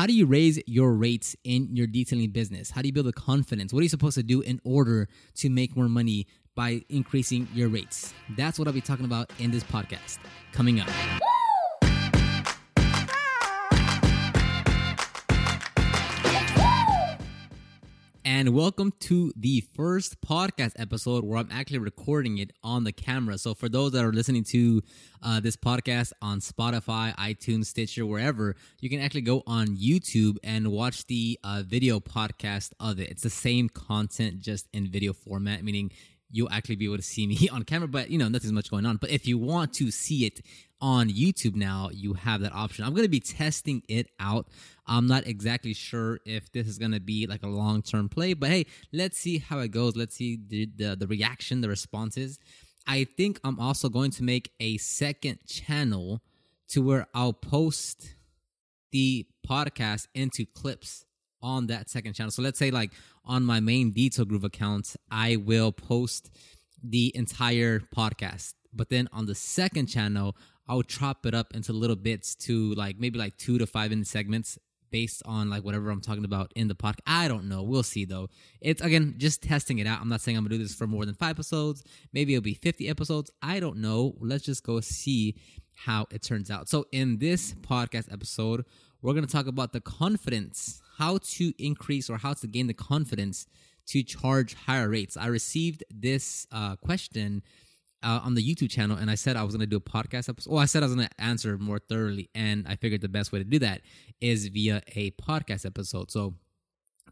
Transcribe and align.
how 0.00 0.06
do 0.06 0.14
you 0.14 0.24
raise 0.24 0.58
your 0.66 0.94
rates 0.94 1.36
in 1.44 1.76
your 1.76 1.86
detailing 1.86 2.30
business? 2.30 2.70
How 2.70 2.80
do 2.80 2.88
you 2.88 2.92
build 2.94 3.04
the 3.04 3.12
confidence? 3.12 3.70
What 3.70 3.80
are 3.80 3.82
you 3.82 3.90
supposed 3.90 4.14
to 4.14 4.22
do 4.22 4.40
in 4.40 4.58
order 4.64 5.10
to 5.34 5.50
make 5.50 5.76
more 5.76 5.90
money 5.90 6.26
by 6.54 6.82
increasing 6.88 7.46
your 7.52 7.68
rates? 7.68 8.14
That's 8.30 8.58
what 8.58 8.66
I'll 8.66 8.72
be 8.72 8.80
talking 8.80 9.04
about 9.04 9.30
in 9.38 9.50
this 9.50 9.62
podcast 9.62 10.16
coming 10.52 10.80
up. 10.80 10.88
And 18.32 18.54
welcome 18.54 18.92
to 19.00 19.32
the 19.34 19.60
first 19.74 20.20
podcast 20.20 20.70
episode 20.76 21.24
where 21.24 21.36
I'm 21.36 21.48
actually 21.50 21.80
recording 21.80 22.38
it 22.38 22.52
on 22.62 22.84
the 22.84 22.92
camera. 22.92 23.36
So, 23.38 23.54
for 23.54 23.68
those 23.68 23.90
that 23.90 24.04
are 24.04 24.12
listening 24.12 24.44
to 24.44 24.82
uh, 25.20 25.40
this 25.40 25.56
podcast 25.56 26.12
on 26.22 26.38
Spotify, 26.38 27.12
iTunes, 27.16 27.66
Stitcher, 27.66 28.06
wherever, 28.06 28.54
you 28.78 28.88
can 28.88 29.00
actually 29.00 29.22
go 29.22 29.42
on 29.48 29.76
YouTube 29.76 30.36
and 30.44 30.68
watch 30.68 31.08
the 31.08 31.40
uh, 31.42 31.64
video 31.66 31.98
podcast 31.98 32.70
of 32.78 33.00
it. 33.00 33.10
It's 33.10 33.24
the 33.24 33.30
same 33.30 33.68
content, 33.68 34.38
just 34.38 34.68
in 34.72 34.86
video 34.86 35.12
format, 35.12 35.64
meaning 35.64 35.90
you'll 36.30 36.50
actually 36.50 36.76
be 36.76 36.84
able 36.84 36.96
to 36.96 37.02
see 37.02 37.26
me 37.26 37.48
on 37.52 37.64
camera, 37.64 37.88
but 37.88 38.10
you 38.10 38.18
know, 38.18 38.28
nothing's 38.28 38.52
much 38.52 38.70
going 38.70 38.86
on. 38.86 38.96
But 38.96 39.10
if 39.10 39.26
you 39.26 39.38
want 39.38 39.72
to 39.74 39.90
see 39.90 40.26
it 40.26 40.40
on 40.80 41.08
YouTube 41.10 41.54
now, 41.54 41.90
you 41.92 42.14
have 42.14 42.40
that 42.40 42.54
option. 42.54 42.84
I'm 42.84 42.92
going 42.92 43.04
to 43.04 43.08
be 43.08 43.20
testing 43.20 43.82
it 43.88 44.08
out. 44.18 44.48
I'm 44.86 45.06
not 45.06 45.26
exactly 45.26 45.74
sure 45.74 46.20
if 46.24 46.50
this 46.52 46.66
is 46.66 46.78
going 46.78 46.92
to 46.92 47.00
be 47.00 47.26
like 47.26 47.42
a 47.42 47.48
long 47.48 47.82
term 47.82 48.08
play, 48.08 48.34
but 48.34 48.50
hey, 48.50 48.66
let's 48.92 49.18
see 49.18 49.38
how 49.38 49.58
it 49.58 49.68
goes. 49.68 49.96
Let's 49.96 50.16
see 50.16 50.38
the, 50.48 50.68
the, 50.76 50.96
the 50.96 51.06
reaction, 51.06 51.60
the 51.60 51.68
responses. 51.68 52.38
I 52.86 53.04
think 53.16 53.40
I'm 53.44 53.60
also 53.60 53.88
going 53.88 54.10
to 54.12 54.22
make 54.24 54.52
a 54.58 54.78
second 54.78 55.38
channel 55.46 56.22
to 56.68 56.82
where 56.82 57.06
I'll 57.14 57.32
post 57.32 58.14
the 58.90 59.26
podcast 59.46 60.06
into 60.14 60.46
clips 60.46 61.04
on 61.42 61.66
that 61.68 61.88
second 61.88 62.14
channel. 62.14 62.30
So 62.30 62.42
let's 62.42 62.58
say 62.58 62.70
like 62.70 62.92
on 63.24 63.44
my 63.44 63.60
main 63.60 63.90
Detail 63.92 64.24
Groove 64.24 64.44
account, 64.44 64.96
I 65.10 65.36
will 65.36 65.72
post 65.72 66.30
the 66.82 67.12
entire 67.14 67.80
podcast. 67.80 68.54
But 68.72 68.88
then 68.88 69.08
on 69.12 69.26
the 69.26 69.34
second 69.34 69.86
channel, 69.86 70.36
I'll 70.68 70.82
chop 70.82 71.26
it 71.26 71.34
up 71.34 71.54
into 71.54 71.72
little 71.72 71.96
bits 71.96 72.34
to 72.36 72.74
like 72.74 72.98
maybe 72.98 73.18
like 73.18 73.36
two 73.36 73.58
to 73.58 73.66
five 73.66 73.90
minute 73.90 74.06
segments 74.06 74.58
based 74.90 75.22
on 75.24 75.50
like 75.50 75.64
whatever 75.64 75.90
I'm 75.90 76.00
talking 76.00 76.24
about 76.24 76.52
in 76.54 76.68
the 76.68 76.74
podcast. 76.74 77.00
I 77.06 77.28
don't 77.28 77.48
know. 77.48 77.62
We'll 77.62 77.82
see 77.82 78.04
though. 78.04 78.28
It's 78.60 78.80
again 78.82 79.14
just 79.18 79.42
testing 79.42 79.78
it 79.78 79.86
out. 79.86 80.00
I'm 80.00 80.08
not 80.08 80.20
saying 80.20 80.36
I'm 80.36 80.44
gonna 80.44 80.56
do 80.56 80.62
this 80.62 80.74
for 80.74 80.86
more 80.86 81.04
than 81.06 81.14
five 81.14 81.30
episodes. 81.30 81.82
Maybe 82.12 82.34
it'll 82.34 82.42
be 82.42 82.54
50 82.54 82.88
episodes. 82.88 83.30
I 83.42 83.60
don't 83.60 83.78
know. 83.78 84.14
Let's 84.20 84.44
just 84.44 84.64
go 84.64 84.80
see 84.80 85.36
how 85.74 86.06
it 86.10 86.22
turns 86.22 86.50
out. 86.50 86.68
So 86.68 86.86
in 86.92 87.18
this 87.18 87.54
podcast 87.54 88.12
episode, 88.12 88.64
we're 89.02 89.14
gonna 89.14 89.26
talk 89.26 89.46
about 89.46 89.72
the 89.72 89.80
confidence, 89.80 90.80
how 91.00 91.16
to 91.16 91.54
increase 91.58 92.10
or 92.10 92.18
how 92.18 92.34
to 92.34 92.46
gain 92.46 92.66
the 92.66 92.74
confidence 92.74 93.46
to 93.86 94.02
charge 94.02 94.52
higher 94.52 94.90
rates. 94.90 95.16
I 95.16 95.28
received 95.28 95.82
this 95.90 96.46
uh, 96.52 96.76
question 96.76 97.42
uh, 98.02 98.20
on 98.22 98.34
the 98.34 98.42
YouTube 98.46 98.68
channel, 98.68 98.98
and 98.98 99.10
I 99.10 99.14
said 99.14 99.34
I 99.34 99.42
was 99.42 99.54
going 99.54 99.66
to 99.66 99.66
do 99.66 99.78
a 99.78 99.80
podcast 99.80 100.28
episode. 100.28 100.52
Oh, 100.52 100.58
I 100.58 100.66
said 100.66 100.82
I 100.82 100.86
was 100.86 100.94
going 100.94 101.08
to 101.08 101.20
answer 101.20 101.56
more 101.56 101.78
thoroughly, 101.78 102.28
and 102.34 102.66
I 102.68 102.76
figured 102.76 103.00
the 103.00 103.08
best 103.08 103.32
way 103.32 103.38
to 103.38 103.44
do 103.46 103.58
that 103.60 103.80
is 104.20 104.46
via 104.48 104.82
a 104.94 105.12
podcast 105.12 105.64
episode. 105.64 106.10
So 106.10 106.34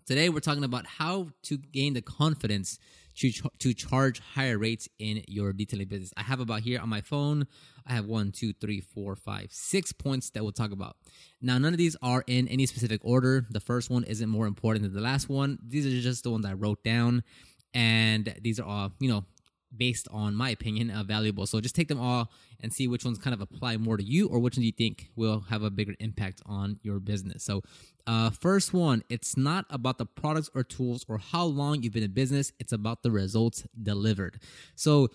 today 0.07 0.29
we're 0.29 0.41
talking 0.41 0.65
about 0.65 0.87
how 0.87 1.29
to 1.45 1.57
gain 1.57 1.95
the 1.95 2.03
confidence 2.03 2.79
to 3.19 3.33
to 3.59 3.75
charge 3.75 4.21
higher 4.21 4.59
rates 4.59 4.89
in 4.99 5.23
your 5.29 5.53
detailing 5.53 5.89
business. 5.89 6.13
I 6.17 6.23
have 6.23 6.41
about 6.41 6.61
here 6.61 6.81
on 6.81 6.89
my 6.89 7.01
phone. 7.01 7.47
I 7.87 7.93
have 7.95 8.07
one, 8.07 8.33
two, 8.33 8.53
three, 8.53 8.81
four, 8.81 9.17
five, 9.17 9.49
six 9.51 9.93
points 9.93 10.31
that 10.31 10.43
we'll 10.43 10.53
talk 10.53 10.73
about. 10.73 10.97
Now, 11.41 11.59
none 11.59 11.73
of 11.73 11.79
these 11.79 11.97
are 12.03 12.23
in 12.27 12.49
any 12.49 12.67
specific 12.67 13.01
order. 13.03 13.47
The 13.51 13.61
first 13.61 13.89
one 13.91 14.05
isn't 14.05 14.29
more 14.29 14.47
important 14.47 14.85
than 14.85 14.95
the 14.95 15.01
last 15.01 15.29
one. 15.29 15.59
These 15.67 15.87
are 15.87 16.01
just 16.01 16.25
the 16.25 16.31
ones 16.31 16.45
I 16.45 16.53
wrote 16.53 16.83
down 16.85 17.23
and 17.75 18.35
these 18.41 18.59
are 18.61 18.67
all 18.67 18.93
you 19.01 19.09
know 19.09 19.25
based 19.77 20.09
on 20.11 20.35
my 20.35 20.51
opinion 20.51 20.91
uh, 20.91 21.03
valuable. 21.03 21.47
So 21.47 21.61
just 21.61 21.75
take 21.75 21.89
them 21.89 22.01
all 22.01 22.31
and 22.61 22.73
see 22.73 22.89
which 22.89 23.05
ones 23.05 23.19
kind 23.19 23.35
of 23.35 23.41
apply 23.41 23.77
more 23.77 23.97
to 23.97 24.03
you 24.03 24.29
or 24.29 24.39
which 24.39 24.57
ones 24.57 24.67
you 24.67 24.73
think 24.73 25.11
will 25.17 25.41
have 25.49 25.63
a 25.63 25.71
bigger 25.71 25.95
impact 26.01 26.43
on 26.47 26.79
your 26.83 26.99
business. 26.99 27.45
So 27.45 27.63
uh, 28.07 28.31
first 28.31 28.73
one 28.73 29.03
it's 29.09 29.37
not 29.37 29.67
about 29.71 29.99
the 29.99 30.07
products 30.07 30.51
or 30.55 30.63
tools 30.63 31.05
or 31.09 31.19
how 31.19 31.45
long 31.45 31.83
you've 31.83 31.93
been 31.93 32.03
in 32.03 32.13
business. 32.13 32.53
It's 32.59 32.73
about 32.73 33.03
the 33.03 33.11
results 33.11 33.67
delivered. 33.81 34.41
So 34.75 35.09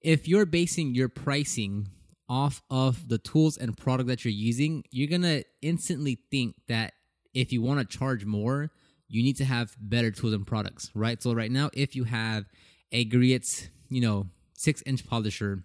if 0.00 0.28
you're 0.28 0.46
basing 0.46 0.94
your 0.94 1.08
pricing 1.08 1.88
off 2.28 2.62
of 2.70 3.08
the 3.08 3.18
tools 3.18 3.56
and 3.56 3.76
product 3.76 4.08
that 4.08 4.24
you're 4.24 4.32
using 4.32 4.82
you're 4.90 5.08
gonna 5.08 5.42
instantly 5.60 6.18
think 6.30 6.54
that 6.68 6.94
if 7.34 7.52
you 7.52 7.60
want 7.60 7.78
to 7.78 7.98
charge 7.98 8.24
more 8.24 8.70
you 9.08 9.22
need 9.22 9.36
to 9.36 9.44
have 9.44 9.76
better 9.78 10.10
tools 10.10 10.32
and 10.32 10.46
products 10.46 10.90
right? 10.94 11.22
So 11.22 11.34
right 11.34 11.50
now 11.50 11.70
if 11.74 11.94
you 11.94 12.04
have 12.04 12.46
a 12.92 13.04
Griot's 13.04 13.68
you 13.94 14.00
know, 14.00 14.26
six 14.54 14.82
inch 14.86 15.06
polisher 15.06 15.62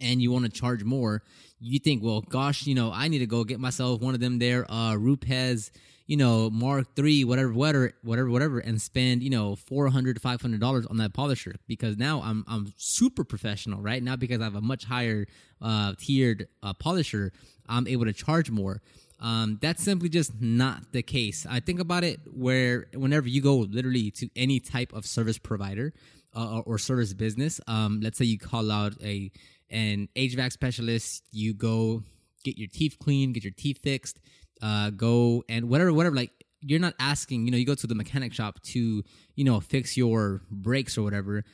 and 0.00 0.22
you 0.22 0.30
want 0.30 0.44
to 0.44 0.50
charge 0.50 0.84
more, 0.84 1.22
you 1.58 1.78
think, 1.78 2.02
well, 2.02 2.22
gosh, 2.22 2.66
you 2.66 2.74
know, 2.74 2.90
I 2.92 3.08
need 3.08 3.18
to 3.18 3.26
go 3.26 3.44
get 3.44 3.60
myself 3.60 4.00
one 4.00 4.14
of 4.14 4.20
them 4.20 4.38
there, 4.38 4.70
uh, 4.70 4.94
Rupes, 4.94 5.70
you 6.06 6.16
know, 6.16 6.48
Mark 6.50 6.94
three, 6.96 7.24
whatever, 7.24 7.52
whatever, 7.52 7.92
whatever, 8.02 8.30
whatever, 8.30 8.58
and 8.60 8.80
spend, 8.80 9.22
you 9.22 9.30
know, 9.30 9.56
four 9.56 9.88
hundred 9.88 10.14
to 10.14 10.20
five 10.20 10.40
hundred 10.40 10.60
dollars 10.60 10.86
on 10.86 10.96
that 10.98 11.12
polisher 11.12 11.56
because 11.66 11.96
now 11.96 12.22
I'm 12.22 12.44
I'm 12.48 12.72
super 12.76 13.24
professional, 13.24 13.80
right? 13.80 14.02
Now 14.02 14.16
because 14.16 14.40
I 14.40 14.44
have 14.44 14.54
a 14.54 14.60
much 14.60 14.84
higher 14.84 15.26
uh, 15.60 15.94
tiered 15.98 16.48
uh, 16.62 16.72
polisher, 16.72 17.32
I'm 17.68 17.86
able 17.86 18.06
to 18.06 18.12
charge 18.12 18.50
more. 18.50 18.80
Um, 19.20 19.58
that's 19.60 19.82
simply 19.82 20.08
just 20.08 20.40
not 20.40 20.92
the 20.92 21.02
case. 21.02 21.46
I 21.48 21.60
think 21.60 21.78
about 21.78 22.04
it 22.04 22.20
where 22.32 22.86
whenever 22.94 23.28
you 23.28 23.42
go 23.42 23.56
literally 23.56 24.10
to 24.12 24.30
any 24.34 24.60
type 24.60 24.92
of 24.94 25.04
service 25.04 25.36
provider, 25.36 25.92
uh, 26.34 26.60
or 26.60 26.78
service 26.78 27.12
business. 27.12 27.60
Um, 27.66 28.00
let's 28.02 28.18
say 28.18 28.24
you 28.24 28.38
call 28.38 28.70
out 28.70 28.94
a 29.02 29.30
an 29.70 30.08
HVAC 30.16 30.52
specialist, 30.52 31.24
you 31.30 31.54
go 31.54 32.02
get 32.44 32.58
your 32.58 32.68
teeth 32.68 32.96
cleaned, 33.00 33.34
get 33.34 33.44
your 33.44 33.52
teeth 33.56 33.78
fixed, 33.82 34.18
uh, 34.62 34.90
go 34.90 35.44
and 35.48 35.68
whatever, 35.68 35.92
whatever. 35.92 36.16
Like 36.16 36.32
you're 36.60 36.80
not 36.80 36.94
asking, 36.98 37.44
you 37.46 37.52
know, 37.52 37.56
you 37.56 37.66
go 37.66 37.74
to 37.74 37.86
the 37.86 37.94
mechanic 37.94 38.32
shop 38.32 38.60
to, 38.62 39.02
you 39.34 39.44
know, 39.44 39.60
fix 39.60 39.96
your 39.96 40.42
brakes 40.50 40.98
or 40.98 41.02
whatever 41.02 41.44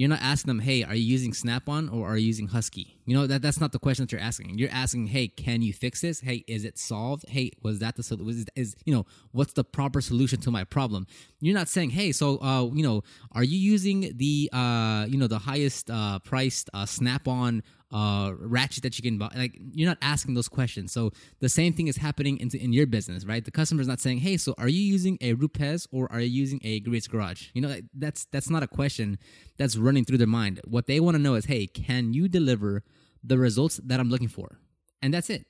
you're 0.00 0.08
not 0.08 0.20
asking 0.22 0.48
them, 0.48 0.60
hey, 0.60 0.82
are 0.82 0.94
you 0.94 1.02
using 1.04 1.32
Snap-on 1.32 1.88
or 1.88 2.06
are 2.06 2.16
you 2.16 2.26
using 2.26 2.48
Husky? 2.48 2.98
You 3.04 3.16
know 3.16 3.26
that 3.26 3.40
that's 3.40 3.60
not 3.60 3.72
the 3.72 3.78
question 3.78 4.04
that 4.04 4.12
you're 4.12 4.20
asking. 4.20 4.58
You're 4.58 4.70
asking, 4.70 5.06
hey, 5.08 5.28
can 5.28 5.62
you 5.62 5.72
fix 5.72 6.00
this? 6.00 6.20
Hey, 6.20 6.44
is 6.48 6.64
it 6.64 6.76
solved? 6.78 7.24
Hey, 7.28 7.52
was 7.62 7.78
that 7.78 7.96
the 7.96 8.02
solution? 8.02 8.46
Is, 8.56 8.74
you 8.84 8.92
know 8.92 9.06
what's 9.32 9.52
the 9.52 9.64
proper 9.64 10.00
solution 10.00 10.40
to 10.40 10.50
my 10.50 10.64
problem? 10.64 11.06
You're 11.40 11.54
not 11.54 11.68
saying, 11.68 11.90
hey, 11.90 12.12
so 12.12 12.38
uh, 12.42 12.68
you 12.74 12.82
know, 12.82 13.04
are 13.32 13.44
you 13.44 13.58
using 13.58 14.12
the 14.16 14.50
uh, 14.52 15.06
you 15.08 15.18
know, 15.18 15.28
the 15.28 15.38
highest 15.38 15.90
uh, 15.90 16.18
priced 16.18 16.68
uh, 16.74 16.84
Snap-on 16.84 17.62
uh, 17.96 18.32
ratchet 18.38 18.82
that 18.82 18.98
you 18.98 19.02
can 19.02 19.16
buy. 19.16 19.30
Like 19.34 19.58
you're 19.72 19.88
not 19.88 19.96
asking 20.02 20.34
those 20.34 20.48
questions. 20.48 20.92
So 20.92 21.12
the 21.40 21.48
same 21.48 21.72
thing 21.72 21.88
is 21.88 21.96
happening 21.96 22.36
in, 22.36 22.50
in 22.54 22.74
your 22.74 22.86
business, 22.86 23.24
right? 23.24 23.42
The 23.42 23.50
customer 23.50 23.80
is 23.80 23.88
not 23.88 24.00
saying, 24.00 24.18
"Hey, 24.18 24.36
so 24.36 24.54
are 24.58 24.68
you 24.68 24.82
using 24.82 25.16
a 25.22 25.32
Rupes 25.32 25.88
or 25.90 26.12
are 26.12 26.20
you 26.20 26.28
using 26.28 26.60
a 26.62 26.80
Griot's 26.80 27.08
Garage?" 27.08 27.48
You 27.54 27.62
know, 27.62 27.74
that's 27.94 28.26
that's 28.26 28.50
not 28.50 28.62
a 28.62 28.66
question 28.66 29.18
that's 29.56 29.78
running 29.78 30.04
through 30.04 30.18
their 30.18 30.26
mind. 30.26 30.60
What 30.64 30.86
they 30.86 31.00
want 31.00 31.14
to 31.16 31.22
know 31.22 31.36
is, 31.36 31.46
"Hey, 31.46 31.66
can 31.66 32.12
you 32.12 32.28
deliver 32.28 32.84
the 33.24 33.38
results 33.38 33.80
that 33.82 33.98
I'm 33.98 34.10
looking 34.10 34.28
for?" 34.28 34.58
And 35.00 35.14
that's 35.14 35.30
it. 35.30 35.46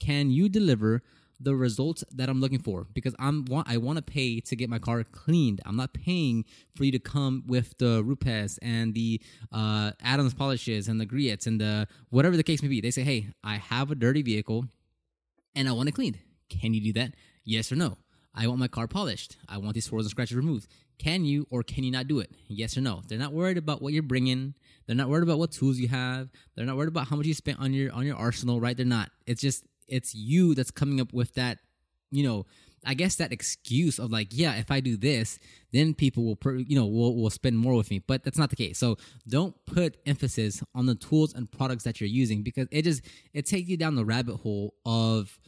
Can 0.00 0.30
you 0.30 0.48
deliver 0.48 1.02
the 1.40 1.54
results 1.54 2.04
that 2.12 2.28
I'm 2.28 2.40
looking 2.40 2.60
for 2.60 2.86
because 2.94 3.14
I'm 3.18 3.44
want 3.46 3.68
I 3.68 3.76
want 3.76 3.96
to 3.96 4.02
pay 4.02 4.40
to 4.40 4.56
get 4.56 4.70
my 4.70 4.78
car 4.78 5.04
cleaned. 5.04 5.60
I'm 5.64 5.76
not 5.76 5.92
paying 5.92 6.44
for 6.76 6.84
you 6.84 6.92
to 6.92 6.98
come 6.98 7.44
with 7.46 7.76
the 7.78 8.02
Rupes 8.04 8.58
and 8.58 8.94
the 8.94 9.20
uh, 9.52 9.92
Adams 10.02 10.34
polishes 10.34 10.88
and 10.88 11.00
the 11.00 11.06
Griots 11.06 11.46
and 11.46 11.60
the 11.60 11.86
whatever 12.10 12.36
the 12.36 12.42
case 12.42 12.62
may 12.62 12.68
be. 12.68 12.80
They 12.80 12.90
say, 12.90 13.02
"Hey, 13.02 13.28
I 13.42 13.56
have 13.56 13.90
a 13.90 13.94
dirty 13.94 14.22
vehicle 14.22 14.66
and 15.54 15.68
I 15.68 15.72
want 15.72 15.88
it 15.88 15.92
cleaned. 15.92 16.18
Can 16.48 16.74
you 16.74 16.80
do 16.80 16.92
that? 16.94 17.14
Yes 17.44 17.70
or 17.70 17.76
no? 17.76 17.98
I 18.34 18.46
want 18.48 18.58
my 18.58 18.68
car 18.68 18.88
polished. 18.88 19.36
I 19.48 19.58
want 19.58 19.74
these 19.74 19.84
swirls 19.84 20.06
and 20.06 20.10
scratches 20.10 20.36
removed. 20.36 20.66
Can 20.98 21.24
you 21.24 21.46
or 21.50 21.62
can 21.62 21.84
you 21.84 21.90
not 21.90 22.08
do 22.08 22.20
it? 22.20 22.30
Yes 22.48 22.76
or 22.76 22.80
no? 22.80 23.02
They're 23.06 23.18
not 23.18 23.32
worried 23.32 23.58
about 23.58 23.80
what 23.80 23.92
you're 23.92 24.02
bringing. 24.02 24.54
They're 24.86 24.96
not 24.96 25.08
worried 25.08 25.22
about 25.22 25.38
what 25.38 25.52
tools 25.52 25.78
you 25.78 25.88
have. 25.88 26.30
They're 26.54 26.66
not 26.66 26.76
worried 26.76 26.88
about 26.88 27.08
how 27.08 27.16
much 27.16 27.26
you 27.26 27.34
spent 27.34 27.60
on 27.60 27.72
your 27.72 27.92
on 27.92 28.04
your 28.06 28.16
arsenal, 28.16 28.60
right? 28.60 28.76
They're 28.76 28.86
not. 28.86 29.10
It's 29.26 29.40
just 29.40 29.64
it's 29.88 30.14
you 30.14 30.54
that's 30.54 30.70
coming 30.70 31.00
up 31.00 31.12
with 31.12 31.34
that, 31.34 31.58
you 32.10 32.24
know, 32.24 32.46
I 32.86 32.94
guess 32.94 33.16
that 33.16 33.32
excuse 33.32 33.98
of 33.98 34.10
like, 34.10 34.28
yeah, 34.30 34.54
if 34.56 34.70
I 34.70 34.80
do 34.80 34.96
this, 34.96 35.38
then 35.72 35.94
people 35.94 36.24
will, 36.24 36.60
you 36.60 36.76
know, 36.76 36.86
will, 36.86 37.16
will 37.16 37.30
spend 37.30 37.58
more 37.58 37.74
with 37.74 37.90
me. 37.90 37.98
But 37.98 38.24
that's 38.24 38.38
not 38.38 38.50
the 38.50 38.56
case. 38.56 38.78
So 38.78 38.96
don't 39.26 39.54
put 39.66 39.96
emphasis 40.06 40.62
on 40.74 40.86
the 40.86 40.94
tools 40.94 41.34
and 41.34 41.50
products 41.50 41.84
that 41.84 42.00
you're 42.00 42.08
using 42.08 42.42
because 42.42 42.68
it 42.70 42.82
just 42.82 43.02
it 43.32 43.46
takes 43.46 43.68
you 43.68 43.76
down 43.76 43.94
the 43.94 44.04
rabbit 44.04 44.36
hole 44.36 44.74
of, 44.84 45.38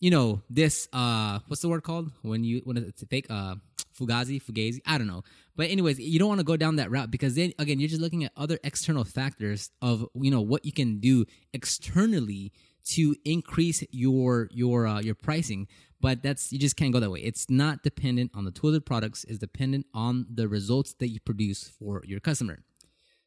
you 0.00 0.10
know, 0.10 0.42
this 0.50 0.88
uh, 0.92 1.40
what's 1.48 1.62
the 1.62 1.68
word 1.68 1.82
called 1.82 2.10
when 2.22 2.44
you 2.44 2.62
when 2.64 2.76
it's 2.76 3.04
fake 3.04 3.26
uh, 3.30 3.56
fugazi, 3.98 4.42
fugazi, 4.42 4.80
I 4.86 4.98
don't 4.98 5.06
know. 5.06 5.22
But 5.54 5.70
anyways, 5.70 5.98
you 5.98 6.18
don't 6.18 6.28
want 6.28 6.40
to 6.40 6.44
go 6.44 6.56
down 6.56 6.76
that 6.76 6.90
route 6.90 7.10
because 7.10 7.34
then 7.34 7.52
again, 7.58 7.80
you're 7.80 7.88
just 7.88 8.02
looking 8.02 8.24
at 8.24 8.32
other 8.36 8.58
external 8.64 9.04
factors 9.04 9.70
of 9.80 10.06
you 10.14 10.30
know 10.30 10.42
what 10.42 10.64
you 10.64 10.72
can 10.72 11.00
do 11.00 11.24
externally 11.52 12.52
to 12.86 13.14
increase 13.24 13.84
your 13.90 14.48
your 14.52 14.86
uh, 14.86 15.00
your 15.00 15.14
pricing 15.14 15.66
but 16.00 16.22
that's 16.22 16.52
you 16.52 16.58
just 16.58 16.76
can't 16.76 16.92
go 16.92 17.00
that 17.00 17.10
way. 17.10 17.20
It's 17.20 17.48
not 17.48 17.82
dependent 17.82 18.30
on 18.34 18.44
the 18.44 18.52
or 18.52 18.80
products, 18.80 19.24
it's 19.24 19.38
dependent 19.38 19.86
on 19.94 20.26
the 20.32 20.48
results 20.48 20.94
that 20.98 21.08
you 21.08 21.20
produce 21.20 21.68
for 21.68 22.02
your 22.04 22.20
customer. 22.20 22.58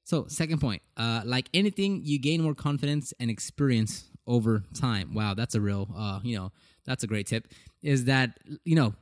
So, 0.04 0.26
second 0.28 0.60
point, 0.60 0.82
uh, 0.98 1.22
like 1.26 1.50
anything, 1.54 2.02
you 2.04 2.20
gain 2.20 2.42
more 2.42 2.56
confidence 2.56 3.14
and 3.20 3.30
experience 3.30 4.10
over 4.26 4.64
time. 4.74 5.14
Wow, 5.14 5.34
that's 5.34 5.56
a 5.56 5.62
real, 5.62 5.88
uh, 5.96 6.20
you 6.24 6.36
know, 6.38 6.52
that's 6.86 7.04
a 7.04 7.08
great 7.08 7.28
tip. 7.28 7.48
Is 7.84 8.06
that 8.06 8.40
you 8.64 8.76
know, 8.76 8.94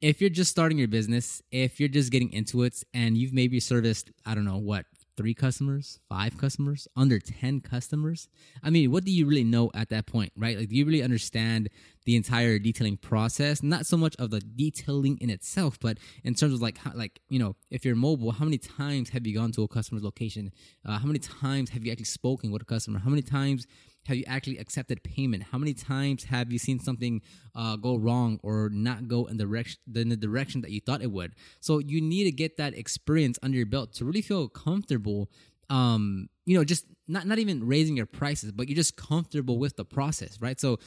if 0.00 0.20
you're 0.20 0.30
just 0.30 0.50
starting 0.50 0.78
your 0.78 0.88
business, 0.88 1.42
if 1.50 1.80
you're 1.80 1.88
just 1.88 2.12
getting 2.12 2.32
into 2.32 2.62
it, 2.62 2.82
and 2.92 3.16
you've 3.16 3.32
maybe 3.32 3.60
serviced, 3.60 4.10
I 4.26 4.34
don't 4.34 4.44
know 4.44 4.58
what, 4.58 4.86
three 5.16 5.34
customers, 5.34 6.00
five 6.08 6.38
customers, 6.38 6.88
under 6.96 7.18
10 7.18 7.60
customers. 7.60 8.28
I 8.62 8.70
mean, 8.70 8.90
what 8.90 9.04
do 9.04 9.10
you 9.10 9.26
really 9.26 9.44
know 9.44 9.70
at 9.74 9.88
that 9.90 10.06
point, 10.06 10.32
right? 10.36 10.58
Like, 10.58 10.68
do 10.68 10.76
you 10.76 10.84
really 10.84 11.02
understand 11.02 11.68
the 12.04 12.16
entire 12.16 12.58
detailing 12.58 12.96
process? 12.96 13.62
Not 13.62 13.86
so 13.86 13.96
much 13.96 14.16
of 14.18 14.30
the 14.30 14.40
detailing 14.40 15.18
in 15.20 15.30
itself, 15.30 15.78
but 15.80 15.98
in 16.24 16.34
terms 16.34 16.54
of 16.54 16.62
like, 16.62 16.78
how, 16.78 16.92
like, 16.94 17.20
you 17.28 17.38
know, 17.38 17.56
if 17.70 17.84
you're 17.84 17.96
mobile, 17.96 18.32
how 18.32 18.44
many 18.44 18.58
times 18.58 19.10
have 19.10 19.26
you 19.26 19.34
gone 19.34 19.52
to 19.52 19.62
a 19.62 19.68
customer's 19.68 20.02
location? 20.02 20.52
Uh, 20.84 20.98
how 20.98 21.06
many 21.06 21.18
times 21.18 21.70
have 21.70 21.84
you 21.84 21.92
actually 21.92 22.04
spoken 22.04 22.50
with 22.50 22.62
a 22.62 22.66
customer? 22.66 22.98
How 22.98 23.10
many 23.10 23.22
times 23.22 23.66
have 24.06 24.16
you 24.16 24.24
actually 24.26 24.58
accepted 24.58 25.02
payment? 25.02 25.44
How 25.44 25.58
many 25.58 25.74
times 25.74 26.24
have 26.24 26.52
you 26.52 26.58
seen 26.58 26.80
something 26.80 27.22
uh, 27.54 27.76
go 27.76 27.96
wrong 27.96 28.40
or 28.42 28.68
not 28.72 29.06
go 29.06 29.26
in 29.26 29.36
the 29.36 29.44
direction 29.44 29.80
in 29.94 30.08
the 30.08 30.16
direction 30.16 30.60
that 30.62 30.70
you 30.70 30.80
thought 30.80 31.02
it 31.02 31.10
would? 31.10 31.34
So 31.60 31.78
you 31.78 32.00
need 32.00 32.24
to 32.24 32.32
get 32.32 32.56
that 32.56 32.76
experience 32.76 33.38
under 33.42 33.56
your 33.56 33.66
belt 33.66 33.94
to 33.94 34.04
really 34.04 34.22
feel 34.22 34.48
comfortable. 34.48 35.30
Um, 35.70 36.28
you 36.44 36.56
know, 36.56 36.64
just 36.64 36.86
not 37.06 37.26
not 37.26 37.38
even 37.38 37.66
raising 37.66 37.96
your 37.96 38.06
prices, 38.06 38.52
but 38.52 38.68
you're 38.68 38.76
just 38.76 38.96
comfortable 38.96 39.58
with 39.58 39.76
the 39.76 39.84
process, 39.84 40.40
right? 40.40 40.60
So 40.60 40.78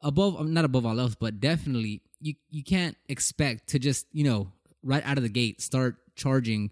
above, 0.00 0.38
um, 0.38 0.54
not 0.54 0.64
above 0.64 0.86
all 0.86 0.98
else, 1.00 1.14
but 1.14 1.40
definitely 1.40 2.02
you 2.20 2.34
you 2.48 2.62
can't 2.62 2.96
expect 3.08 3.68
to 3.70 3.78
just 3.78 4.06
you 4.12 4.24
know 4.24 4.52
right 4.82 5.04
out 5.04 5.16
of 5.16 5.24
the 5.24 5.28
gate 5.28 5.60
start 5.60 5.96
charging 6.14 6.70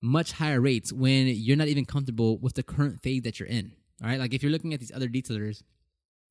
much 0.00 0.32
higher 0.32 0.60
rates 0.60 0.92
when 0.92 1.26
you're 1.26 1.56
not 1.56 1.68
even 1.68 1.84
comfortable 1.84 2.38
with 2.38 2.54
the 2.54 2.62
current 2.62 3.02
phase 3.02 3.22
that 3.22 3.40
you're 3.40 3.48
in 3.48 3.72
all 4.02 4.08
right, 4.08 4.18
like 4.18 4.34
if 4.34 4.42
you're 4.42 4.52
looking 4.52 4.74
at 4.74 4.80
these 4.80 4.92
other 4.94 5.08
detailers 5.08 5.62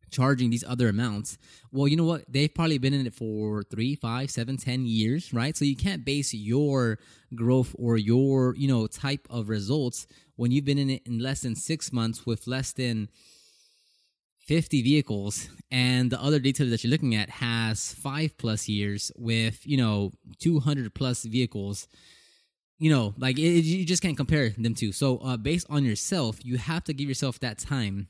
charging 0.10 0.50
these 0.50 0.64
other 0.64 0.88
amounts, 0.88 1.38
well, 1.72 1.88
you 1.88 1.98
know 1.98 2.06
what? 2.06 2.24
They've 2.32 2.54
probably 2.54 2.78
been 2.78 2.94
in 2.94 3.06
it 3.06 3.14
for 3.14 3.64
three, 3.64 3.96
five, 3.96 4.32
seven, 4.32 4.58
ten 4.58 4.86
years, 4.86 5.34
right? 5.34 5.56
So 5.56 5.66
you 5.66 5.76
can't 5.76 6.06
base 6.06 6.34
your 6.34 7.00
growth 7.36 7.76
or 7.78 7.98
your 7.98 8.56
you 8.56 8.68
know 8.68 8.88
type 8.88 9.28
of 9.30 9.50
results 9.50 10.08
when 10.36 10.52
you've 10.52 10.66
been 10.66 10.78
in 10.78 10.90
it 10.90 11.02
in 11.06 11.20
less 11.20 11.42
than 11.42 11.56
six 11.56 11.92
months 11.92 12.26
with 12.26 12.48
less 12.48 12.72
than 12.72 13.10
50 14.46 14.82
vehicles 14.82 15.50
and 15.70 16.10
the 16.10 16.22
other 16.22 16.40
detailer 16.40 16.70
that 16.70 16.82
you're 16.82 16.92
looking 16.92 17.16
at 17.16 17.30
has 17.30 17.94
five 17.94 18.38
plus 18.38 18.70
years 18.70 19.12
with 19.18 19.68
you 19.68 19.76
know 19.76 20.14
200 20.40 20.94
plus 20.94 21.24
vehicles 21.24 21.90
you 22.80 22.92
know, 22.92 23.14
like 23.18 23.38
it, 23.38 23.42
you 23.42 23.86
just 23.86 24.02
can't 24.02 24.18
compare 24.18 24.50
them 24.50 24.76
to. 24.76 24.92
So, 24.92 25.18
uh, 25.20 25.38
based 25.38 25.68
on 25.70 25.84
yourself, 25.84 26.40
you 26.44 26.58
have 26.58 26.84
to 26.86 26.94
give 26.94 27.08
yourself 27.08 27.40
that 27.40 27.58
time 27.58 28.08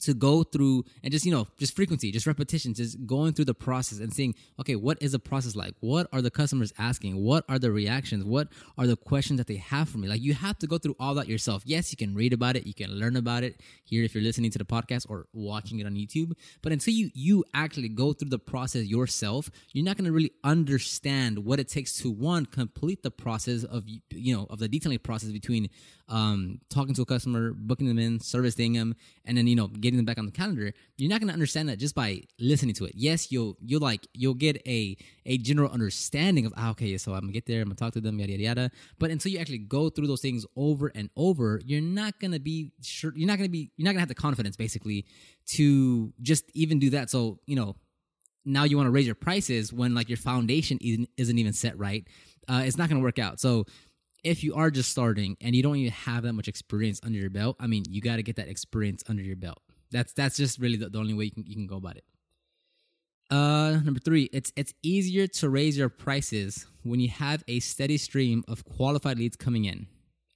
to 0.00 0.14
go 0.14 0.42
through 0.42 0.84
and 1.02 1.12
just 1.12 1.24
you 1.24 1.32
know 1.32 1.46
just 1.58 1.74
frequency 1.76 2.10
just 2.10 2.26
repetition 2.26 2.74
just 2.74 3.06
going 3.06 3.32
through 3.32 3.44
the 3.44 3.54
process 3.54 3.98
and 3.98 4.12
seeing 4.12 4.34
okay 4.58 4.76
what 4.76 5.00
is 5.00 5.12
the 5.12 5.18
process 5.18 5.54
like? 5.54 5.74
What 5.80 6.08
are 6.12 6.22
the 6.22 6.30
customers 6.30 6.72
asking? 6.78 7.22
What 7.22 7.44
are 7.48 7.58
the 7.58 7.70
reactions? 7.70 8.24
What 8.24 8.48
are 8.78 8.86
the 8.86 8.96
questions 8.96 9.38
that 9.38 9.46
they 9.46 9.56
have 9.56 9.88
for 9.88 9.98
me? 9.98 10.08
Like 10.08 10.22
you 10.22 10.34
have 10.34 10.58
to 10.58 10.66
go 10.66 10.78
through 10.78 10.96
all 10.98 11.14
that 11.14 11.28
yourself. 11.28 11.62
Yes 11.66 11.90
you 11.92 11.96
can 11.96 12.14
read 12.14 12.32
about 12.32 12.56
it 12.56 12.66
you 12.66 12.74
can 12.74 12.90
learn 12.90 13.16
about 13.16 13.42
it 13.42 13.60
here 13.84 14.04
if 14.04 14.14
you're 14.14 14.22
listening 14.22 14.50
to 14.50 14.58
the 14.58 14.64
podcast 14.64 15.06
or 15.08 15.26
watching 15.32 15.78
it 15.80 15.86
on 15.86 15.94
youtube 15.94 16.32
but 16.62 16.72
until 16.72 16.94
you 16.94 17.10
you 17.14 17.44
actually 17.54 17.88
go 17.88 18.12
through 18.12 18.28
the 18.28 18.38
process 18.38 18.84
yourself 18.84 19.50
you're 19.72 19.84
not 19.84 19.96
going 19.96 20.04
to 20.04 20.12
really 20.12 20.32
understand 20.44 21.38
what 21.44 21.58
it 21.58 21.68
takes 21.68 21.92
to 21.94 22.10
one 22.10 22.46
complete 22.46 23.02
the 23.02 23.10
process 23.10 23.64
of 23.64 23.84
you 23.86 24.34
know 24.34 24.46
of 24.50 24.58
the 24.58 24.68
detailing 24.68 24.98
process 24.98 25.30
between 25.30 25.68
um, 26.10 26.60
talking 26.68 26.92
to 26.94 27.02
a 27.02 27.06
customer, 27.06 27.52
booking 27.52 27.86
them 27.86 27.98
in, 27.98 28.20
servicing 28.20 28.72
them, 28.72 28.94
and 29.24 29.38
then 29.38 29.46
you 29.46 29.56
know 29.56 29.68
getting 29.68 29.89
them 29.96 30.04
back 30.04 30.18
on 30.18 30.26
the 30.26 30.32
calendar. 30.32 30.72
You're 30.96 31.10
not 31.10 31.20
gonna 31.20 31.32
understand 31.32 31.68
that 31.68 31.78
just 31.78 31.94
by 31.94 32.22
listening 32.38 32.74
to 32.76 32.84
it. 32.84 32.92
Yes, 32.94 33.30
you'll 33.30 33.56
you'll 33.60 33.80
like 33.80 34.06
you'll 34.14 34.34
get 34.34 34.56
a 34.66 34.96
a 35.26 35.38
general 35.38 35.70
understanding 35.70 36.46
of 36.46 36.52
ah, 36.56 36.70
okay, 36.70 36.96
so 36.98 37.12
I'm 37.12 37.20
gonna 37.20 37.32
get 37.32 37.46
there, 37.46 37.62
I'm 37.62 37.68
gonna 37.68 37.76
talk 37.76 37.92
to 37.94 38.00
them, 38.00 38.18
yada 38.18 38.32
yada 38.32 38.42
yada. 38.42 38.70
But 38.98 39.10
until 39.10 39.32
you 39.32 39.38
actually 39.38 39.58
go 39.58 39.90
through 39.90 40.06
those 40.06 40.20
things 40.20 40.46
over 40.56 40.92
and 40.94 41.10
over, 41.16 41.60
you're 41.64 41.80
not 41.80 42.18
gonna 42.20 42.40
be 42.40 42.72
sure. 42.82 43.12
You're 43.14 43.28
not 43.28 43.38
gonna 43.38 43.48
be. 43.48 43.70
You're 43.76 43.84
not 43.84 43.92
gonna 43.92 44.00
have 44.00 44.08
the 44.08 44.14
confidence 44.14 44.56
basically 44.56 45.06
to 45.48 46.12
just 46.22 46.44
even 46.54 46.78
do 46.78 46.90
that. 46.90 47.10
So 47.10 47.38
you 47.46 47.56
know 47.56 47.76
now 48.44 48.64
you 48.64 48.76
want 48.76 48.86
to 48.86 48.90
raise 48.90 49.06
your 49.06 49.14
prices 49.14 49.72
when 49.72 49.94
like 49.94 50.08
your 50.08 50.16
foundation 50.16 50.78
isn't, 50.80 51.38
even 51.38 51.52
set 51.52 51.78
right. 51.78 52.06
Uh, 52.48 52.62
it's 52.64 52.78
not 52.78 52.88
gonna 52.88 53.02
work 53.02 53.18
out. 53.18 53.38
So 53.38 53.66
if 54.24 54.44
you 54.44 54.54
are 54.54 54.70
just 54.70 54.90
starting 54.90 55.36
and 55.40 55.54
you 55.54 55.62
don't 55.62 55.76
even 55.76 55.92
have 55.92 56.24
that 56.24 56.32
much 56.32 56.48
experience 56.48 57.00
under 57.02 57.18
your 57.18 57.30
belt, 57.30 57.56
I 57.60 57.66
mean, 57.66 57.84
you 57.88 58.00
got 58.00 58.16
to 58.16 58.22
get 58.22 58.36
that 58.36 58.48
experience 58.48 59.02
under 59.08 59.22
your 59.22 59.36
belt. 59.36 59.58
That's 59.90 60.12
that's 60.12 60.36
just 60.36 60.58
really 60.58 60.76
the, 60.76 60.88
the 60.88 60.98
only 60.98 61.14
way 61.14 61.24
you 61.24 61.30
can 61.30 61.44
you 61.46 61.54
can 61.54 61.66
go 61.66 61.76
about 61.76 61.96
it. 61.96 62.04
Uh, 63.30 63.80
number 63.84 64.00
three, 64.00 64.28
it's 64.32 64.52
it's 64.56 64.74
easier 64.82 65.26
to 65.26 65.48
raise 65.48 65.78
your 65.78 65.88
prices 65.88 66.66
when 66.82 66.98
you 67.00 67.08
have 67.08 67.44
a 67.46 67.60
steady 67.60 67.96
stream 67.96 68.44
of 68.48 68.64
qualified 68.64 69.18
leads 69.18 69.36
coming 69.36 69.64
in. 69.64 69.86